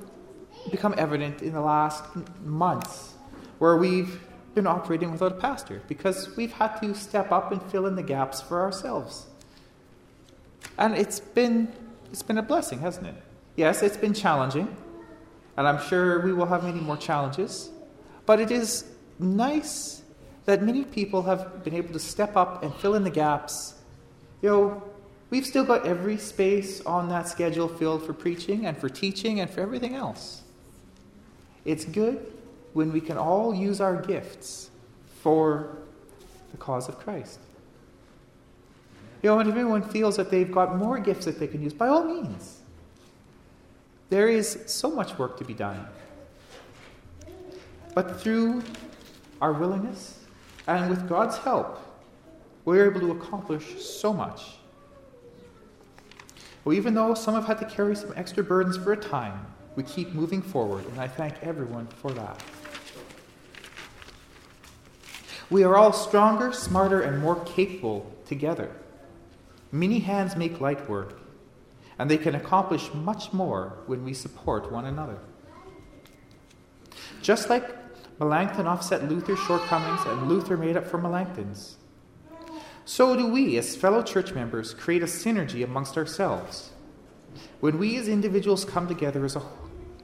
become 0.71 0.95
evident 0.99 1.43
in 1.43 1.53
the 1.53 1.61
last 1.61 2.05
months 2.45 3.15
where 3.59 3.77
we've 3.77 4.21
been 4.55 4.67
operating 4.67 5.11
without 5.11 5.33
a 5.33 5.37
pastor 5.37 5.81
because 5.89 6.37
we've 6.37 6.53
had 6.53 6.77
to 6.81 6.95
step 6.95 7.33
up 7.33 7.51
and 7.51 7.63
fill 7.65 7.87
in 7.87 7.97
the 7.97 8.03
gaps 8.03 8.41
for 8.41 8.61
ourselves. 8.61 9.27
And 10.79 10.95
it's 10.95 11.21
been, 11.21 11.73
it's 12.11 12.23
been 12.23 12.39
a 12.39 12.43
blessing, 12.43 12.81
hasn't 12.81 13.07
it? 13.07 13.15
Yes, 13.61 13.83
it's 13.83 13.99
been 13.99 14.15
challenging, 14.15 14.75
and 15.59 15.69
I'm 15.69 15.87
sure 15.87 16.21
we 16.21 16.33
will 16.33 16.47
have 16.47 16.65
many 16.65 16.81
more 16.81 16.97
challenges, 16.97 17.69
but 18.25 18.41
it 18.41 18.51
is 18.51 18.87
nice 19.19 20.01
that 20.47 20.63
many 20.63 20.83
people 20.83 21.25
have 21.25 21.63
been 21.63 21.75
able 21.75 21.93
to 21.93 21.99
step 21.99 22.39
up 22.39 22.63
and 22.63 22.75
fill 22.77 22.95
in 22.95 23.05
the 23.05 23.11
gaps. 23.11 23.75
You 24.41 24.49
know, 24.49 24.83
we've 25.29 25.45
still 25.45 25.65
got 25.65 25.87
every 25.87 26.17
space 26.17 26.81
on 26.87 27.11
that 27.11 27.29
schedule 27.29 27.69
filled 27.69 28.03
for 28.07 28.15
preaching 28.15 28.65
and 28.65 28.79
for 28.79 28.89
teaching 28.89 29.41
and 29.41 29.51
for 29.51 29.61
everything 29.61 29.95
else. 29.95 30.41
It's 31.67 31.85
good 31.85 32.33
when 32.73 32.91
we 32.93 33.03
can 33.03 33.19
all 33.19 33.55
use 33.55 33.79
our 33.79 34.01
gifts 34.01 34.71
for 35.21 35.77
the 36.51 36.57
cause 36.57 36.89
of 36.89 36.99
Christ. 36.99 37.39
You 39.23 39.29
know, 39.29 39.39
and 39.39 39.51
if 39.51 39.55
anyone 39.55 39.83
feels 39.83 40.17
that 40.17 40.31
they've 40.31 40.51
got 40.51 40.79
more 40.79 40.99
gifts 40.99 41.27
that 41.27 41.39
they 41.39 41.47
can 41.47 41.63
use, 41.63 41.75
by 41.75 41.89
all 41.89 42.05
means. 42.05 42.60
There 44.11 44.29
is 44.29 44.59
so 44.67 44.91
much 44.91 45.17
work 45.19 45.39
to 45.39 45.45
be 45.45 45.55
done. 45.55 45.87
But 47.95 48.21
through 48.21 48.63
our 49.41 49.53
willingness 49.53 50.19
and 50.67 50.91
with 50.91 51.09
God's 51.09 51.39
help, 51.39 51.79
we're 52.65 52.91
able 52.91 53.01
to 53.01 53.13
accomplish 53.13 53.83
so 53.83 54.13
much. 54.13 54.57
Well, 56.65 56.75
even 56.75 56.93
though 56.95 57.15
some 57.15 57.35
have 57.35 57.47
had 57.47 57.59
to 57.61 57.65
carry 57.65 57.97
some 57.97 58.13
extra 58.17 58.43
burdens 58.45 58.77
for 58.77 58.93
a 58.93 58.97
time, 58.97 59.47
we 59.77 59.83
keep 59.85 60.13
moving 60.13 60.43
forward, 60.43 60.85
and 60.87 61.01
I 61.01 61.09
thank 61.09 61.35
everyone 61.43 61.87
for 61.87 62.11
that. 62.13 62.43
We 65.49 65.65
are 65.65 65.77
all 65.77 65.93
stronger, 65.93 66.53
smarter, 66.53 67.01
and 67.01 67.21
more 67.21 67.37
capable 67.45 68.13
together. 68.27 68.71
Many 69.73 70.01
hands 70.01 70.37
make 70.37 70.61
light 70.61 70.89
work, 70.89 71.20
and 72.01 72.11
they 72.11 72.17
can 72.17 72.35
accomplish 72.35 72.95
much 72.95 73.31
more 73.31 73.77
when 73.85 74.03
we 74.03 74.15
support 74.15 74.73
one 74.73 74.87
another. 74.87 75.19
Just 77.21 77.51
like 77.51 77.63
Melanchthon 78.19 78.67
offset 78.67 79.07
Luther's 79.07 79.39
shortcomings 79.41 80.01
and 80.07 80.27
Luther 80.27 80.57
made 80.57 80.79
up 80.79 80.87
for 80.87 80.97
Melanchthon's, 80.97 81.77
so 82.87 83.15
do 83.15 83.27
we, 83.27 83.59
as 83.59 83.77
fellow 83.77 84.03
church 84.03 84.33
members, 84.33 84.73
create 84.73 85.03
a 85.03 85.07
synergy 85.07 85.63
amongst 85.63 85.99
ourselves. 85.99 86.71
When 87.61 87.79
we 87.79 87.99
as 87.99 88.09
individuals 88.09 88.65
come 88.65 88.89
together 88.89 89.23
as 89.27 89.37
a, 89.37 89.43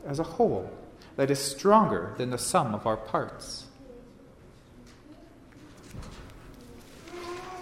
as 0.04 0.18
a 0.18 0.22
whole 0.22 0.70
that 1.16 1.30
is 1.30 1.38
stronger 1.38 2.12
than 2.18 2.28
the 2.28 2.36
sum 2.36 2.74
of 2.74 2.86
our 2.86 2.98
parts. 2.98 3.64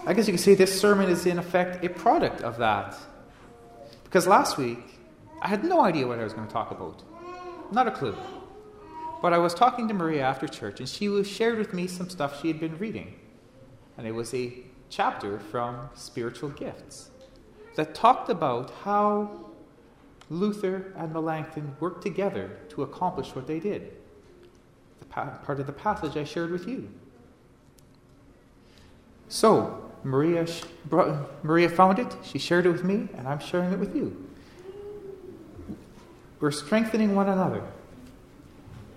I 0.04 0.12
guess 0.12 0.26
you 0.26 0.32
could 0.32 0.40
say 0.40 0.56
this 0.56 0.78
sermon 0.78 1.08
is, 1.08 1.24
in 1.24 1.38
effect, 1.38 1.84
a 1.84 1.88
product 1.88 2.42
of 2.42 2.58
that. 2.58 2.98
Because 4.14 4.28
last 4.28 4.58
week, 4.58 5.00
I 5.42 5.48
had 5.48 5.64
no 5.64 5.80
idea 5.80 6.06
what 6.06 6.20
I 6.20 6.22
was 6.22 6.32
going 6.32 6.46
to 6.46 6.52
talk 6.52 6.70
about. 6.70 7.02
Not 7.72 7.88
a 7.88 7.90
clue. 7.90 8.14
But 9.20 9.32
I 9.32 9.38
was 9.38 9.54
talking 9.54 9.88
to 9.88 9.94
Maria 9.94 10.22
after 10.22 10.46
church, 10.46 10.78
and 10.78 10.88
she 10.88 11.24
shared 11.24 11.58
with 11.58 11.74
me 11.74 11.88
some 11.88 12.08
stuff 12.08 12.40
she 12.40 12.46
had 12.46 12.60
been 12.60 12.78
reading. 12.78 13.16
And 13.98 14.06
it 14.06 14.12
was 14.12 14.32
a 14.32 14.52
chapter 14.88 15.40
from 15.40 15.90
Spiritual 15.96 16.50
Gifts 16.50 17.10
that 17.74 17.92
talked 17.92 18.30
about 18.30 18.70
how 18.84 19.50
Luther 20.30 20.92
and 20.96 21.12
Melanchthon 21.12 21.74
worked 21.80 22.02
together 22.04 22.56
to 22.68 22.84
accomplish 22.84 23.34
what 23.34 23.48
they 23.48 23.58
did. 23.58 23.96
The 25.00 25.06
part 25.06 25.58
of 25.58 25.66
the 25.66 25.72
passage 25.72 26.16
I 26.16 26.22
shared 26.22 26.52
with 26.52 26.68
you. 26.68 26.88
So, 29.28 29.83
Maria, 30.04 30.46
Maria 31.42 31.68
found 31.68 31.98
it, 31.98 32.14
she 32.22 32.38
shared 32.38 32.66
it 32.66 32.70
with 32.70 32.84
me, 32.84 33.08
and 33.16 33.26
I'm 33.26 33.40
sharing 33.40 33.72
it 33.72 33.78
with 33.78 33.96
you. 33.96 34.28
We're 36.40 36.50
strengthening 36.50 37.14
one 37.14 37.28
another. 37.28 37.62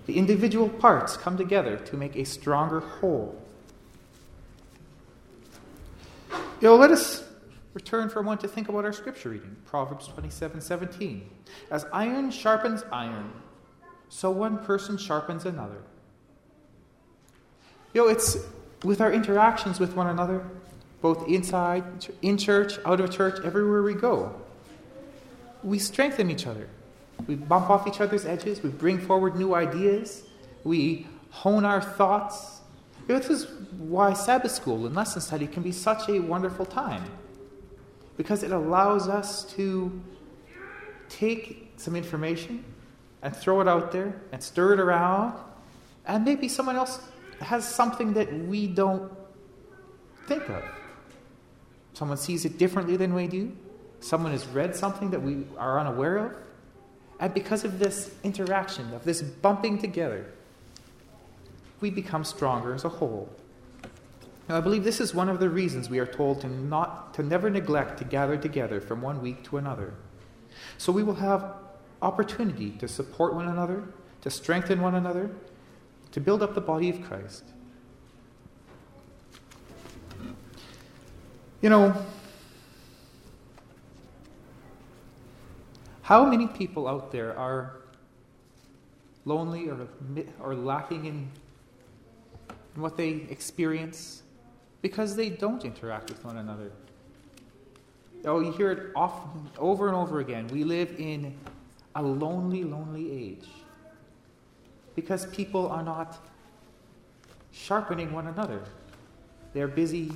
The 0.06 0.18
individual 0.18 0.68
parts 0.68 1.16
come 1.16 1.36
together 1.36 1.76
to 1.76 1.96
make 1.96 2.14
a 2.16 2.24
stronger 2.24 2.80
whole. 2.80 3.42
You 6.30 6.68
know, 6.68 6.76
let 6.76 6.90
us 6.90 7.24
return 7.72 8.08
for 8.08 8.20
a 8.20 8.22
moment 8.22 8.40
to 8.42 8.48
think 8.48 8.68
about 8.68 8.84
our 8.84 8.92
scripture 8.92 9.30
reading, 9.30 9.56
Proverbs 9.64 10.08
27 10.08 10.60
17. 10.60 11.30
As 11.70 11.86
iron 11.92 12.30
sharpens 12.30 12.84
iron, 12.92 13.32
so 14.08 14.30
one 14.30 14.58
person 14.58 14.98
sharpens 14.98 15.46
another. 15.46 15.82
You 17.94 18.02
know, 18.02 18.08
it's 18.08 18.36
with 18.84 19.00
our 19.00 19.12
interactions 19.12 19.80
with 19.80 19.94
one 19.94 20.08
another, 20.08 20.44
both 21.00 21.28
inside, 21.28 21.84
in 22.22 22.36
church, 22.36 22.78
out 22.84 23.00
of 23.00 23.10
church, 23.10 23.44
everywhere 23.44 23.82
we 23.82 23.94
go. 23.94 24.34
We 25.62 25.78
strengthen 25.78 26.30
each 26.30 26.46
other. 26.46 26.68
We 27.26 27.34
bump 27.34 27.70
off 27.70 27.86
each 27.86 28.00
other's 28.00 28.24
edges. 28.24 28.62
We 28.62 28.70
bring 28.70 28.98
forward 28.98 29.36
new 29.36 29.54
ideas. 29.54 30.24
We 30.64 31.06
hone 31.30 31.64
our 31.64 31.80
thoughts. 31.80 32.60
This 33.06 33.30
is 33.30 33.46
why 33.78 34.12
Sabbath 34.12 34.52
school 34.52 34.86
and 34.86 34.94
lesson 34.94 35.20
study 35.20 35.46
can 35.46 35.62
be 35.62 35.72
such 35.72 36.08
a 36.08 36.20
wonderful 36.20 36.66
time. 36.66 37.04
Because 38.16 38.42
it 38.42 38.52
allows 38.52 39.08
us 39.08 39.44
to 39.54 40.00
take 41.08 41.72
some 41.76 41.96
information 41.96 42.64
and 43.22 43.34
throw 43.34 43.60
it 43.60 43.68
out 43.68 43.92
there 43.92 44.20
and 44.32 44.42
stir 44.42 44.74
it 44.74 44.80
around, 44.80 45.34
and 46.06 46.24
maybe 46.24 46.48
someone 46.48 46.76
else 46.76 47.00
has 47.40 47.66
something 47.66 48.14
that 48.14 48.32
we 48.32 48.66
don't 48.66 49.10
think 50.26 50.48
of. 50.48 50.62
Someone 51.98 52.16
sees 52.16 52.44
it 52.44 52.58
differently 52.58 52.96
than 52.96 53.12
we 53.12 53.26
do. 53.26 53.50
Someone 53.98 54.30
has 54.30 54.46
read 54.46 54.76
something 54.76 55.10
that 55.10 55.20
we 55.20 55.48
are 55.56 55.80
unaware 55.80 56.18
of. 56.18 56.36
And 57.18 57.34
because 57.34 57.64
of 57.64 57.80
this 57.80 58.14
interaction, 58.22 58.94
of 58.94 59.02
this 59.02 59.20
bumping 59.20 59.78
together, 59.78 60.26
we 61.80 61.90
become 61.90 62.22
stronger 62.22 62.72
as 62.72 62.84
a 62.84 62.88
whole. 62.88 63.28
Now, 64.48 64.58
I 64.58 64.60
believe 64.60 64.84
this 64.84 65.00
is 65.00 65.12
one 65.12 65.28
of 65.28 65.40
the 65.40 65.50
reasons 65.50 65.90
we 65.90 65.98
are 65.98 66.06
told 66.06 66.40
to, 66.42 66.46
not, 66.48 67.14
to 67.14 67.24
never 67.24 67.50
neglect 67.50 67.98
to 67.98 68.04
gather 68.04 68.36
together 68.36 68.80
from 68.80 69.02
one 69.02 69.20
week 69.20 69.42
to 69.46 69.56
another. 69.56 69.92
So 70.76 70.92
we 70.92 71.02
will 71.02 71.16
have 71.16 71.52
opportunity 72.00 72.70
to 72.78 72.86
support 72.86 73.34
one 73.34 73.48
another, 73.48 73.82
to 74.20 74.30
strengthen 74.30 74.80
one 74.80 74.94
another, 74.94 75.32
to 76.12 76.20
build 76.20 76.44
up 76.44 76.54
the 76.54 76.60
body 76.60 76.90
of 76.90 77.02
Christ. 77.02 77.42
You 81.60 81.70
know, 81.70 82.06
how 86.02 86.24
many 86.24 86.46
people 86.46 86.86
out 86.86 87.10
there 87.10 87.36
are 87.36 87.78
lonely 89.24 89.68
or, 89.68 89.88
or 90.38 90.54
lacking 90.54 91.06
in, 91.06 91.28
in 92.76 92.80
what 92.80 92.96
they 92.96 93.26
experience 93.28 94.22
because 94.82 95.16
they 95.16 95.30
don't 95.30 95.64
interact 95.64 96.10
with 96.10 96.24
one 96.24 96.36
another? 96.36 96.70
Oh, 98.24 98.38
you 98.38 98.52
hear 98.52 98.70
it 98.70 98.92
often, 98.94 99.50
over 99.58 99.88
and 99.88 99.96
over 99.96 100.20
again. 100.20 100.46
We 100.48 100.62
live 100.62 100.94
in 100.96 101.36
a 101.96 102.02
lonely, 102.02 102.62
lonely 102.62 103.10
age 103.10 103.48
because 104.94 105.26
people 105.26 105.66
are 105.66 105.82
not 105.82 106.18
sharpening 107.50 108.12
one 108.12 108.28
another. 108.28 108.62
They're 109.54 109.66
busy 109.66 110.12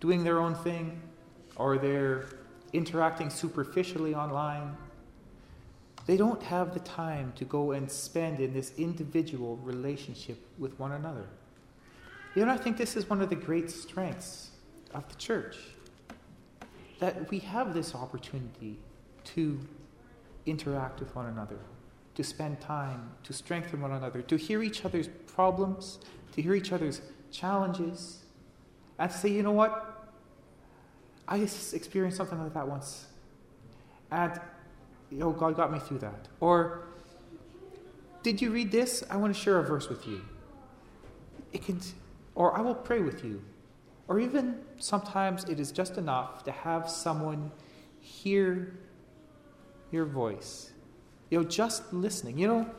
doing 0.00 0.24
their 0.24 0.38
own 0.38 0.54
thing 0.54 1.00
or 1.56 1.78
they're 1.78 2.26
interacting 2.72 3.30
superficially 3.30 4.14
online. 4.14 4.76
They 6.06 6.16
don't 6.16 6.42
have 6.42 6.74
the 6.74 6.80
time 6.80 7.32
to 7.36 7.44
go 7.44 7.72
and 7.72 7.90
spend 7.90 8.40
in 8.40 8.52
this 8.52 8.72
individual 8.76 9.56
relationship 9.58 10.38
with 10.58 10.78
one 10.78 10.92
another. 10.92 11.26
You 12.34 12.44
know, 12.44 12.52
I 12.52 12.58
think 12.58 12.76
this 12.76 12.96
is 12.96 13.08
one 13.08 13.22
of 13.22 13.30
the 13.30 13.36
great 13.36 13.70
strengths 13.70 14.50
of 14.94 15.08
the 15.08 15.14
church 15.16 15.56
that 16.98 17.30
we 17.30 17.38
have 17.40 17.74
this 17.74 17.94
opportunity 17.94 18.78
to 19.24 19.58
interact 20.46 21.00
with 21.00 21.14
one 21.16 21.26
another 21.26 21.58
to 22.16 22.24
spend 22.24 22.60
time, 22.60 23.10
to 23.22 23.32
strengthen 23.32 23.80
one 23.80 23.92
another, 23.92 24.22
to 24.22 24.36
hear 24.36 24.62
each 24.62 24.84
other's 24.84 25.08
problems, 25.26 25.98
to 26.32 26.42
hear 26.42 26.54
each 26.54 26.72
other's 26.72 27.02
challenges, 27.30 28.22
and 28.98 29.10
say, 29.10 29.30
you 29.30 29.42
know 29.42 29.52
what? 29.52 30.10
I 31.28 31.38
experienced 31.38 32.16
something 32.16 32.38
like 32.38 32.54
that 32.54 32.68
once. 32.68 33.06
And, 34.10 34.40
you 35.10 35.18
know, 35.18 35.32
God 35.32 35.56
got 35.56 35.72
me 35.72 35.78
through 35.78 35.98
that. 35.98 36.28
Or, 36.40 36.84
did 38.22 38.40
you 38.40 38.50
read 38.50 38.70
this? 38.70 39.02
I 39.10 39.16
want 39.16 39.34
to 39.34 39.40
share 39.40 39.58
a 39.58 39.64
verse 39.64 39.88
with 39.88 40.06
you. 40.06 40.22
It 41.52 41.64
can, 41.64 41.80
or 42.34 42.56
I 42.56 42.60
will 42.60 42.74
pray 42.74 43.00
with 43.00 43.24
you. 43.24 43.42
Or 44.08 44.20
even 44.20 44.60
sometimes 44.78 45.44
it 45.44 45.58
is 45.58 45.72
just 45.72 45.98
enough 45.98 46.44
to 46.44 46.52
have 46.52 46.88
someone 46.88 47.50
hear 48.00 48.78
your 49.90 50.04
voice 50.04 50.72
you 51.30 51.38
know, 51.38 51.44
just 51.44 51.92
listening. 51.92 52.38
You 52.38 52.48
know, 52.48 52.70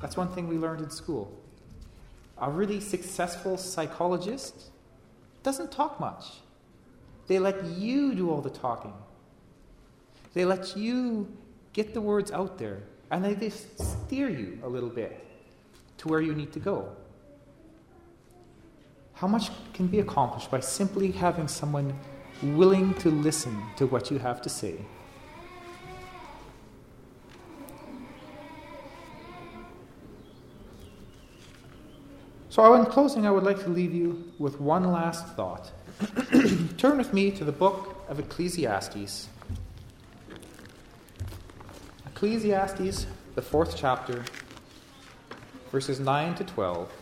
that's 0.00 0.16
one 0.16 0.28
thing 0.28 0.48
we 0.48 0.56
learned 0.56 0.82
in 0.82 0.90
school. 0.90 1.32
A 2.38 2.50
really 2.50 2.80
successful 2.80 3.56
psychologist 3.56 4.70
doesn't 5.44 5.70
talk 5.70 6.00
much. 6.00 6.24
They 7.28 7.38
let 7.38 7.64
you 7.66 8.14
do 8.14 8.30
all 8.30 8.40
the 8.40 8.50
talking. 8.50 8.92
They 10.32 10.44
let 10.44 10.76
you 10.76 11.28
get 11.72 11.94
the 11.94 12.00
words 12.00 12.32
out 12.32 12.58
there, 12.58 12.82
and 13.10 13.24
they 13.24 13.34
just 13.36 13.78
steer 13.78 14.28
you 14.28 14.58
a 14.64 14.68
little 14.68 14.88
bit 14.88 15.24
to 15.98 16.08
where 16.08 16.20
you 16.20 16.34
need 16.34 16.52
to 16.54 16.58
go. 16.58 16.88
How 19.12 19.28
much 19.28 19.50
can 19.72 19.86
be 19.86 20.00
accomplished 20.00 20.50
by 20.50 20.60
simply 20.60 21.12
having 21.12 21.46
someone 21.46 21.96
willing 22.42 22.94
to 22.94 23.10
listen 23.10 23.56
to 23.76 23.86
what 23.86 24.10
you 24.10 24.18
have 24.18 24.42
to 24.42 24.48
say? 24.48 24.74
So, 32.54 32.72
in 32.74 32.86
closing, 32.86 33.26
I 33.26 33.32
would 33.32 33.42
like 33.42 33.60
to 33.64 33.68
leave 33.68 33.92
you 33.92 34.30
with 34.38 34.60
one 34.60 34.92
last 34.92 35.26
thought. 35.34 35.72
Turn 36.78 36.98
with 36.98 37.12
me 37.12 37.32
to 37.32 37.44
the 37.44 37.50
book 37.50 38.00
of 38.08 38.20
Ecclesiastes. 38.20 39.28
Ecclesiastes, 42.06 43.06
the 43.34 43.42
fourth 43.42 43.76
chapter, 43.76 44.24
verses 45.72 45.98
9 45.98 46.36
to 46.36 46.44
12. 46.44 46.92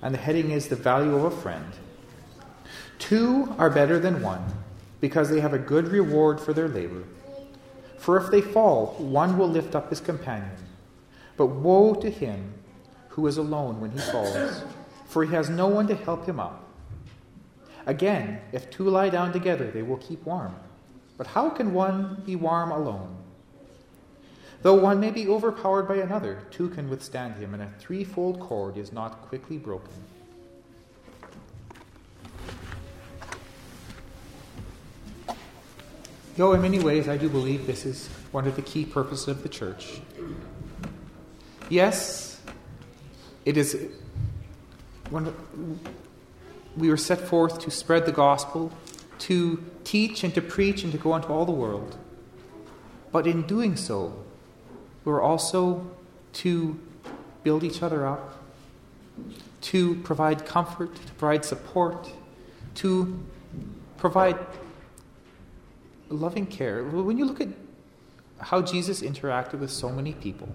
And 0.00 0.14
the 0.14 0.18
heading 0.18 0.50
is 0.50 0.68
The 0.68 0.76
Value 0.76 1.14
of 1.14 1.24
a 1.24 1.30
Friend. 1.42 1.74
Two 2.98 3.54
are 3.58 3.68
better 3.68 3.98
than 3.98 4.22
one, 4.22 4.46
because 5.02 5.28
they 5.28 5.40
have 5.40 5.52
a 5.52 5.58
good 5.58 5.88
reward 5.88 6.40
for 6.40 6.54
their 6.54 6.68
labor. 6.68 7.04
For 7.98 8.16
if 8.16 8.30
they 8.30 8.40
fall, 8.40 8.94
one 8.96 9.36
will 9.36 9.50
lift 9.50 9.74
up 9.74 9.90
his 9.90 10.00
companion. 10.00 10.56
But 11.36 11.48
woe 11.48 11.92
to 11.96 12.08
him 12.08 12.54
who 13.14 13.28
is 13.28 13.36
alone 13.36 13.80
when 13.80 13.92
he 13.92 13.98
falls, 13.98 14.62
for 15.06 15.24
he 15.24 15.32
has 15.32 15.48
no 15.48 15.68
one 15.68 15.86
to 15.86 15.94
help 15.94 16.26
him 16.26 16.40
up. 16.40 16.68
Again, 17.86 18.40
if 18.52 18.70
two 18.70 18.88
lie 18.88 19.08
down 19.08 19.32
together, 19.32 19.70
they 19.70 19.82
will 19.82 19.98
keep 19.98 20.24
warm. 20.26 20.56
But 21.16 21.28
how 21.28 21.48
can 21.48 21.72
one 21.72 22.22
be 22.26 22.34
warm 22.34 22.72
alone? 22.72 23.16
Though 24.62 24.74
one 24.74 24.98
may 24.98 25.12
be 25.12 25.28
overpowered 25.28 25.84
by 25.84 25.96
another, 25.96 26.42
two 26.50 26.70
can 26.70 26.90
withstand 26.90 27.36
him, 27.36 27.54
and 27.54 27.62
a 27.62 27.70
threefold 27.78 28.40
cord 28.40 28.76
is 28.76 28.92
not 28.92 29.22
quickly 29.28 29.58
broken. 29.58 29.92
Though 36.36 36.52
in 36.54 36.62
many 36.62 36.80
ways, 36.80 37.06
I 37.08 37.16
do 37.16 37.28
believe 37.28 37.64
this 37.64 37.86
is 37.86 38.08
one 38.32 38.48
of 38.48 38.56
the 38.56 38.62
key 38.62 38.84
purposes 38.84 39.28
of 39.28 39.44
the 39.44 39.48
church. 39.48 40.00
Yes, 41.68 42.33
it 43.44 43.56
is 43.56 43.76
when 45.10 45.32
we 46.76 46.88
were 46.88 46.96
set 46.96 47.20
forth 47.20 47.60
to 47.60 47.70
spread 47.70 48.06
the 48.06 48.12
gospel, 48.12 48.72
to 49.18 49.62
teach 49.84 50.24
and 50.24 50.34
to 50.34 50.40
preach 50.40 50.82
and 50.82 50.92
to 50.92 50.98
go 50.98 51.14
into 51.14 51.28
all 51.28 51.44
the 51.44 51.52
world. 51.52 51.96
But 53.12 53.26
in 53.26 53.42
doing 53.42 53.76
so, 53.76 54.24
we're 55.04 55.22
also 55.22 55.88
to 56.34 56.80
build 57.42 57.62
each 57.62 57.82
other 57.82 58.06
up, 58.06 58.42
to 59.60 59.94
provide 60.02 60.44
comfort, 60.46 60.94
to 60.94 61.12
provide 61.12 61.44
support, 61.44 62.10
to 62.76 63.22
provide 63.98 64.38
loving 66.08 66.46
care. 66.46 66.82
When 66.82 67.18
you 67.18 67.24
look 67.24 67.40
at 67.40 67.48
how 68.38 68.62
Jesus 68.62 69.00
interacted 69.00 69.60
with 69.60 69.70
so 69.70 69.90
many 69.90 70.14
people, 70.14 70.48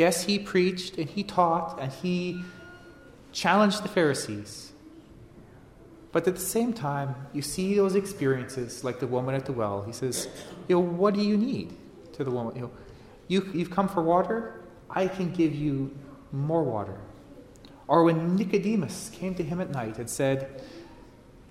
Yes, 0.00 0.24
he 0.24 0.38
preached 0.38 0.96
and 0.96 1.10
he 1.10 1.22
taught 1.22 1.78
and 1.78 1.92
he 1.92 2.42
challenged 3.32 3.82
the 3.82 3.88
Pharisees. 3.88 4.72
But 6.10 6.26
at 6.26 6.36
the 6.36 6.40
same 6.40 6.72
time, 6.72 7.14
you 7.34 7.42
see 7.42 7.74
those 7.74 7.94
experiences 7.94 8.82
like 8.82 8.98
the 8.98 9.06
woman 9.06 9.34
at 9.34 9.44
the 9.44 9.52
well. 9.52 9.82
He 9.82 9.92
says, 9.92 10.26
You 10.68 10.76
know, 10.76 10.80
what 10.80 11.12
do 11.12 11.20
you 11.20 11.36
need? 11.36 11.76
To 12.14 12.24
the 12.24 12.30
woman, 12.30 12.54
you 12.54 12.62
know, 12.62 12.70
you, 13.28 13.50
you've 13.52 13.70
come 13.70 13.88
for 13.88 14.00
water, 14.00 14.62
I 14.88 15.06
can 15.06 15.34
give 15.34 15.54
you 15.54 15.94
more 16.32 16.62
water. 16.62 16.98
Or 17.86 18.02
when 18.02 18.36
Nicodemus 18.36 19.10
came 19.12 19.34
to 19.34 19.42
him 19.42 19.60
at 19.60 19.68
night 19.68 19.98
and 19.98 20.08
said, 20.08 20.62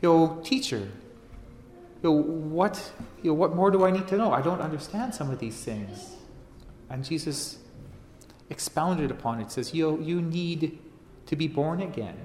Yo, 0.01 0.41
teacher, 0.43 0.89
yo, 2.01 2.09
what, 2.09 2.93
yo, 3.21 3.31
what 3.31 3.55
more 3.55 3.69
do 3.69 3.85
I 3.85 3.91
need 3.91 4.07
to 4.07 4.17
know? 4.17 4.33
I 4.33 4.41
don't 4.41 4.59
understand 4.59 5.13
some 5.13 5.29
of 5.29 5.38
these 5.38 5.63
things. 5.63 6.15
And 6.89 7.05
Jesus 7.05 7.59
expounded 8.49 9.12
upon 9.12 9.39
it, 9.39 9.51
says, 9.51 9.73
Yo, 9.73 9.97
you 9.97 10.21
need 10.21 10.79
to 11.25 11.35
be 11.35 11.47
born 11.47 11.81
again. 11.81 12.17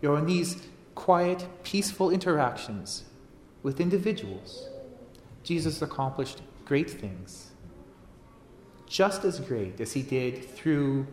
You 0.00 0.10
know, 0.10 0.16
in 0.16 0.26
these 0.26 0.62
quiet, 0.94 1.46
peaceful 1.62 2.10
interactions 2.10 3.04
with 3.62 3.80
individuals, 3.80 4.68
Jesus 5.42 5.82
accomplished 5.82 6.42
great 6.64 6.90
things. 6.90 7.50
Just 8.86 9.24
as 9.24 9.40
great 9.40 9.80
as 9.80 9.92
he 9.92 10.02
did 10.02 10.48
through 10.48 11.06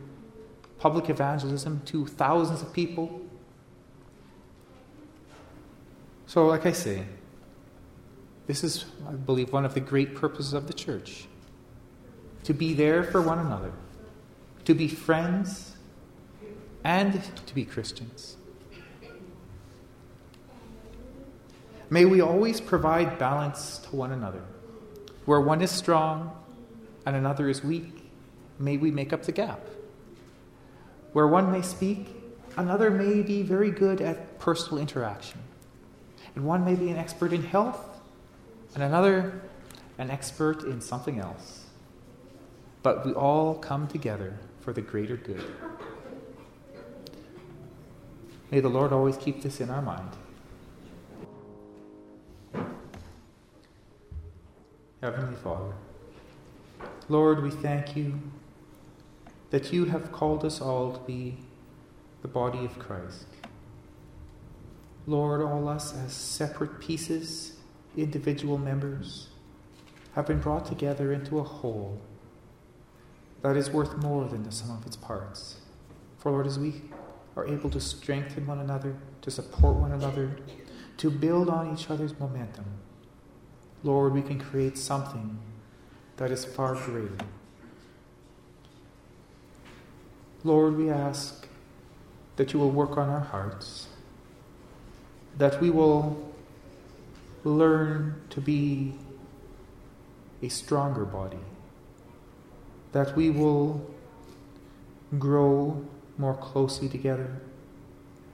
public 0.78 1.10
evangelism 1.10 1.82
to 1.86 2.06
thousands 2.06 2.62
of 2.62 2.72
people. 2.74 3.22
So, 6.28 6.46
like 6.46 6.66
I 6.66 6.72
say, 6.72 7.06
this 8.48 8.64
is, 8.64 8.86
I 9.08 9.14
believe, 9.14 9.54
one 9.54 9.66
of 9.66 9.74
the 9.74 9.80
great 9.80 10.14
purposes 10.14 10.54
of 10.54 10.68
the 10.68 10.74
church 10.74 11.28
to 12.44 12.54
be 12.54 12.74
there 12.74 13.04
for 13.04 13.22
one 13.22 13.40
another, 13.40 13.72
to 14.66 14.74
be 14.74 14.88
friends, 14.88 15.76
and 16.84 17.22
to 17.46 17.56
be 17.56 17.66
Christians. 17.66 18.38
May 21.90 22.06
we 22.06 22.22
always 22.22 22.60
provide 22.60 23.20
balance 23.20 23.78
to 23.90 23.96
one 23.96 24.12
another. 24.12 24.42
Where 25.26 25.40
one 25.40 25.62
is 25.62 25.72
strong 25.72 26.36
and 27.06 27.16
another 27.16 27.50
is 27.50 27.64
weak, 27.64 28.10
may 28.60 28.78
we 28.78 28.92
make 28.92 29.14
up 29.14 29.24
the 29.24 29.32
gap. 29.32 29.60
Where 31.14 31.28
one 31.28 31.52
may 31.52 31.62
speak, 31.62 32.08
another 32.58 32.90
may 32.90 33.22
be 33.22 33.44
very 33.44 33.70
good 33.70 34.02
at 34.02 34.40
personal 34.40 34.80
interaction. 34.80 35.40
And 36.36 36.46
one 36.46 36.66
may 36.66 36.76
be 36.76 36.90
an 36.90 36.98
expert 36.98 37.32
in 37.32 37.44
health, 37.44 37.80
and 38.74 38.82
another 38.82 39.42
an 40.00 40.10
expert 40.10 40.64
in 40.64 40.82
something 40.82 41.20
else. 41.20 41.63
But 42.84 43.06
we 43.06 43.14
all 43.14 43.56
come 43.56 43.88
together 43.88 44.38
for 44.60 44.74
the 44.74 44.82
greater 44.82 45.16
good. 45.16 45.44
May 48.52 48.60
the 48.60 48.70
Lord 48.70 48.92
always 48.92 49.18
keep 49.18 49.42
this 49.42 49.62
in 49.62 49.70
our 49.70 49.82
mind. 49.82 50.10
Heavenly 55.02 55.36
Father, 55.38 55.74
Lord, 57.10 57.42
we 57.42 57.50
thank 57.50 57.96
you 57.96 58.20
that 59.50 59.74
you 59.74 59.86
have 59.86 60.12
called 60.12 60.46
us 60.46 60.62
all 60.62 60.94
to 60.94 61.00
be 61.00 61.38
the 62.22 62.28
body 62.28 62.64
of 62.64 62.78
Christ. 62.80 63.26
Lord, 65.06 65.42
all 65.42 65.68
us 65.68 65.94
as 65.96 66.14
separate 66.14 66.80
pieces, 66.80 67.58
individual 67.98 68.58
members, 68.58 69.28
have 70.16 70.28
been 70.28 70.40
brought 70.40 70.66
together 70.66 71.12
into 71.12 71.40
a 71.40 71.44
whole 71.44 72.00
that 73.44 73.56
is 73.56 73.70
worth 73.70 73.96
more 73.98 74.26
than 74.26 74.44
the 74.44 74.52
sum 74.52 74.72
of 74.72 74.86
its 74.88 74.96
parts. 74.96 75.58
For, 76.18 76.32
Lord, 76.32 76.48
as 76.48 76.58
we 76.58 76.82
are 77.36 77.46
able 77.46 77.70
to 77.72 77.80
strengthen 77.80 78.48
one 78.48 78.60
another, 78.60 78.96
to 79.22 79.30
support 79.30 79.76
one 79.76 79.92
another, 79.92 80.38
to 80.98 81.12
build 81.12 81.50
on 81.50 81.72
each 81.74 81.90
other's 81.90 82.18
momentum, 82.20 82.66
Lord, 83.84 84.14
we 84.14 84.22
can 84.22 84.40
create 84.40 84.78
something 84.78 85.38
that 86.18 86.32
is 86.32 86.46
far 86.46 86.74
greater. 86.76 87.18
Lord, 90.46 90.78
we 90.78 90.90
ask 90.90 91.48
that 92.38 92.54
you 92.54 92.60
will 92.60 92.72
work 92.72 92.98
on 92.98 93.10
our 93.10 93.20
hearts, 93.20 93.88
that 95.38 95.60
we 95.62 95.70
will 95.70 96.34
learn 97.44 98.22
to 98.30 98.40
be 98.40 98.94
a 100.42 100.50
stronger 100.50 101.04
body, 101.04 101.40
that 102.94 103.16
we 103.16 103.30
will 103.30 103.86
grow 105.20 105.86
more 106.18 106.36
closely 106.36 106.88
together. 106.88 107.42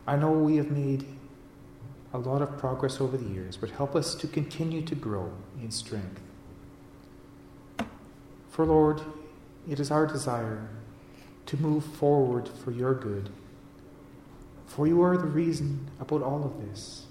I 0.06 0.16
know 0.16 0.32
we 0.32 0.58
have 0.58 0.70
made 0.70 1.06
a 2.14 2.18
lot 2.18 2.42
of 2.42 2.58
progress 2.58 3.00
over 3.00 3.18
the 3.18 3.30
years, 3.30 3.58
but 3.58 3.72
help 3.72 3.96
us 3.96 4.16
to 4.16 4.28
continue 4.28 4.82
to 4.84 4.96
grow 4.96 5.32
in 5.62 5.72
strength. 5.72 6.22
For 8.50 8.66
Lord, 8.66 9.02
it 9.70 9.80
is 9.80 9.92
our 9.92 10.06
desire 10.06 10.68
to 11.46 11.58
move 11.58 11.84
forward 11.84 12.50
for 12.50 12.72
your 12.72 12.94
good. 12.94 13.30
For 14.68 14.88
you 14.88 15.02
are 15.02 15.18
the 15.18 15.26
reason 15.26 15.90
about 16.00 16.22
all 16.22 16.44
of 16.44 16.68
this. 16.68 17.06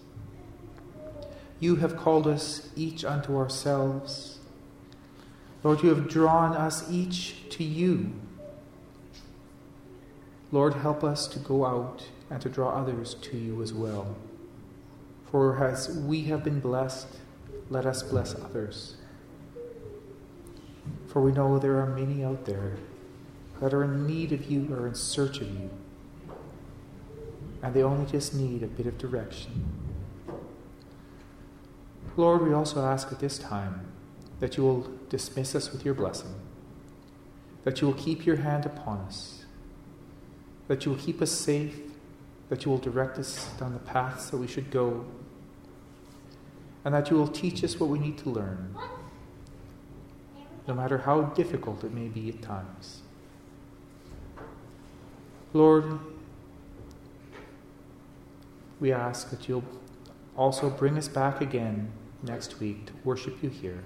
You 1.61 1.77
have 1.77 1.97
called 1.97 2.27
us 2.27 2.69
each 2.77 3.05
unto 3.05 3.37
ourselves. 3.37 4.38
Lord, 5.65 5.83
you 5.83 5.89
have 5.89 6.09
drawn 6.09 6.55
us 6.55 6.91
each 6.91 7.49
to 7.51 7.65
you. 7.65 8.13
Lord, 10.53 10.75
help 10.75 11.05
us 11.05 11.27
to 11.29 11.39
go 11.39 11.67
out 11.67 12.05
and 12.31 12.41
to 12.41 12.49
draw 12.49 12.71
others 12.71 13.15
to 13.23 13.37
you 13.37 13.61
as 13.63 13.73
well. 13.73 14.17
For 15.31 15.63
as 15.63 15.91
we 15.91 16.23
have 16.25 16.45
been 16.45 16.61
blessed, 16.61 17.09
let 17.71 17.85
us 17.85 18.03
bless 18.03 18.35
others. 18.35 18.97
For 21.09 21.21
we 21.21 21.33
know 21.33 21.59
there 21.59 21.79
are 21.79 21.87
many 21.87 22.25
out 22.25 22.45
there 22.45 22.77
that 23.61 23.75
are 23.75 23.85
in 23.85 24.07
need 24.07 24.33
of 24.33 24.51
you 24.51 24.73
or 24.73 24.87
in 24.87 24.95
search 24.95 25.41
of 25.41 25.49
you, 25.49 25.71
and 27.63 27.75
they 27.75 27.83
only 27.83 28.07
just 28.11 28.35
need 28.35 28.63
a 28.63 28.69
bit 28.69 28.87
of 28.87 28.97
direction. 28.97 29.65
Lord, 32.17 32.43
we 32.43 32.53
also 32.53 32.85
ask 32.85 33.13
at 33.13 33.21
this 33.21 33.39
time 33.39 33.87
that 34.41 34.57
you 34.57 34.63
will 34.63 34.91
dismiss 35.09 35.55
us 35.55 35.73
with 35.73 35.85
your 35.85 35.95
blessing, 35.95 36.35
that 37.65 37.81
you 37.81 37.89
will 37.89 37.95
keep 37.95 38.25
your 38.25 38.37
hand 38.37 38.67
upon 38.67 38.99
us, 39.01 39.45
that 40.69 40.85
you 40.85 40.93
will 40.93 40.99
keep 40.99 41.21
us 41.21 41.33
safe, 41.33 41.81
that 42.49 42.65
you 42.65 42.71
will 42.71 42.79
direct 42.79 43.19
us 43.19 43.51
down 43.59 43.73
the 43.73 43.79
paths 43.79 44.31
that 44.31 44.39
we 44.39 44.47
should 44.47 44.71
go 44.71 45.05
and 46.85 46.95
that 46.95 47.11
you 47.11 47.17
will 47.17 47.29
teach 47.29 47.63
us 47.65 47.79
what 47.79 47.91
we 47.91 47.99
need 47.99 48.17
to 48.17 48.31
learn, 48.31 48.75
no 50.67 50.73
matter 50.73 50.99
how 50.99 51.21
difficult 51.21 51.85
it 51.85 51.93
may 51.93 52.09
be 52.09 52.31
at 52.31 52.41
times. 52.41 53.03
Lord, 55.53 55.99
we 58.81 58.93
ask 58.93 59.29
that 59.31 59.49
you'll 59.49 59.65
also 60.37 60.71
bring 60.71 60.97
us 60.97 61.09
back 61.09 61.41
again 61.41 61.91
next 62.23 62.61
week 62.61 62.87
to 62.87 62.93
worship 63.05 63.43
you 63.43 63.51
here, 63.51 63.83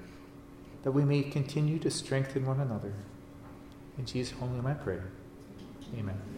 that 0.83 0.92
we 0.92 1.05
may 1.05 1.23
continue 1.23 1.79
to 1.79 1.90
strengthen 1.90 2.47
one 2.47 2.61
another. 2.61 2.92
In 3.99 4.07
Jesus' 4.07 4.37
holy 4.38 4.53
name 4.53 4.66
I 4.66 4.75
pray. 4.75 4.99
Amen. 5.99 6.32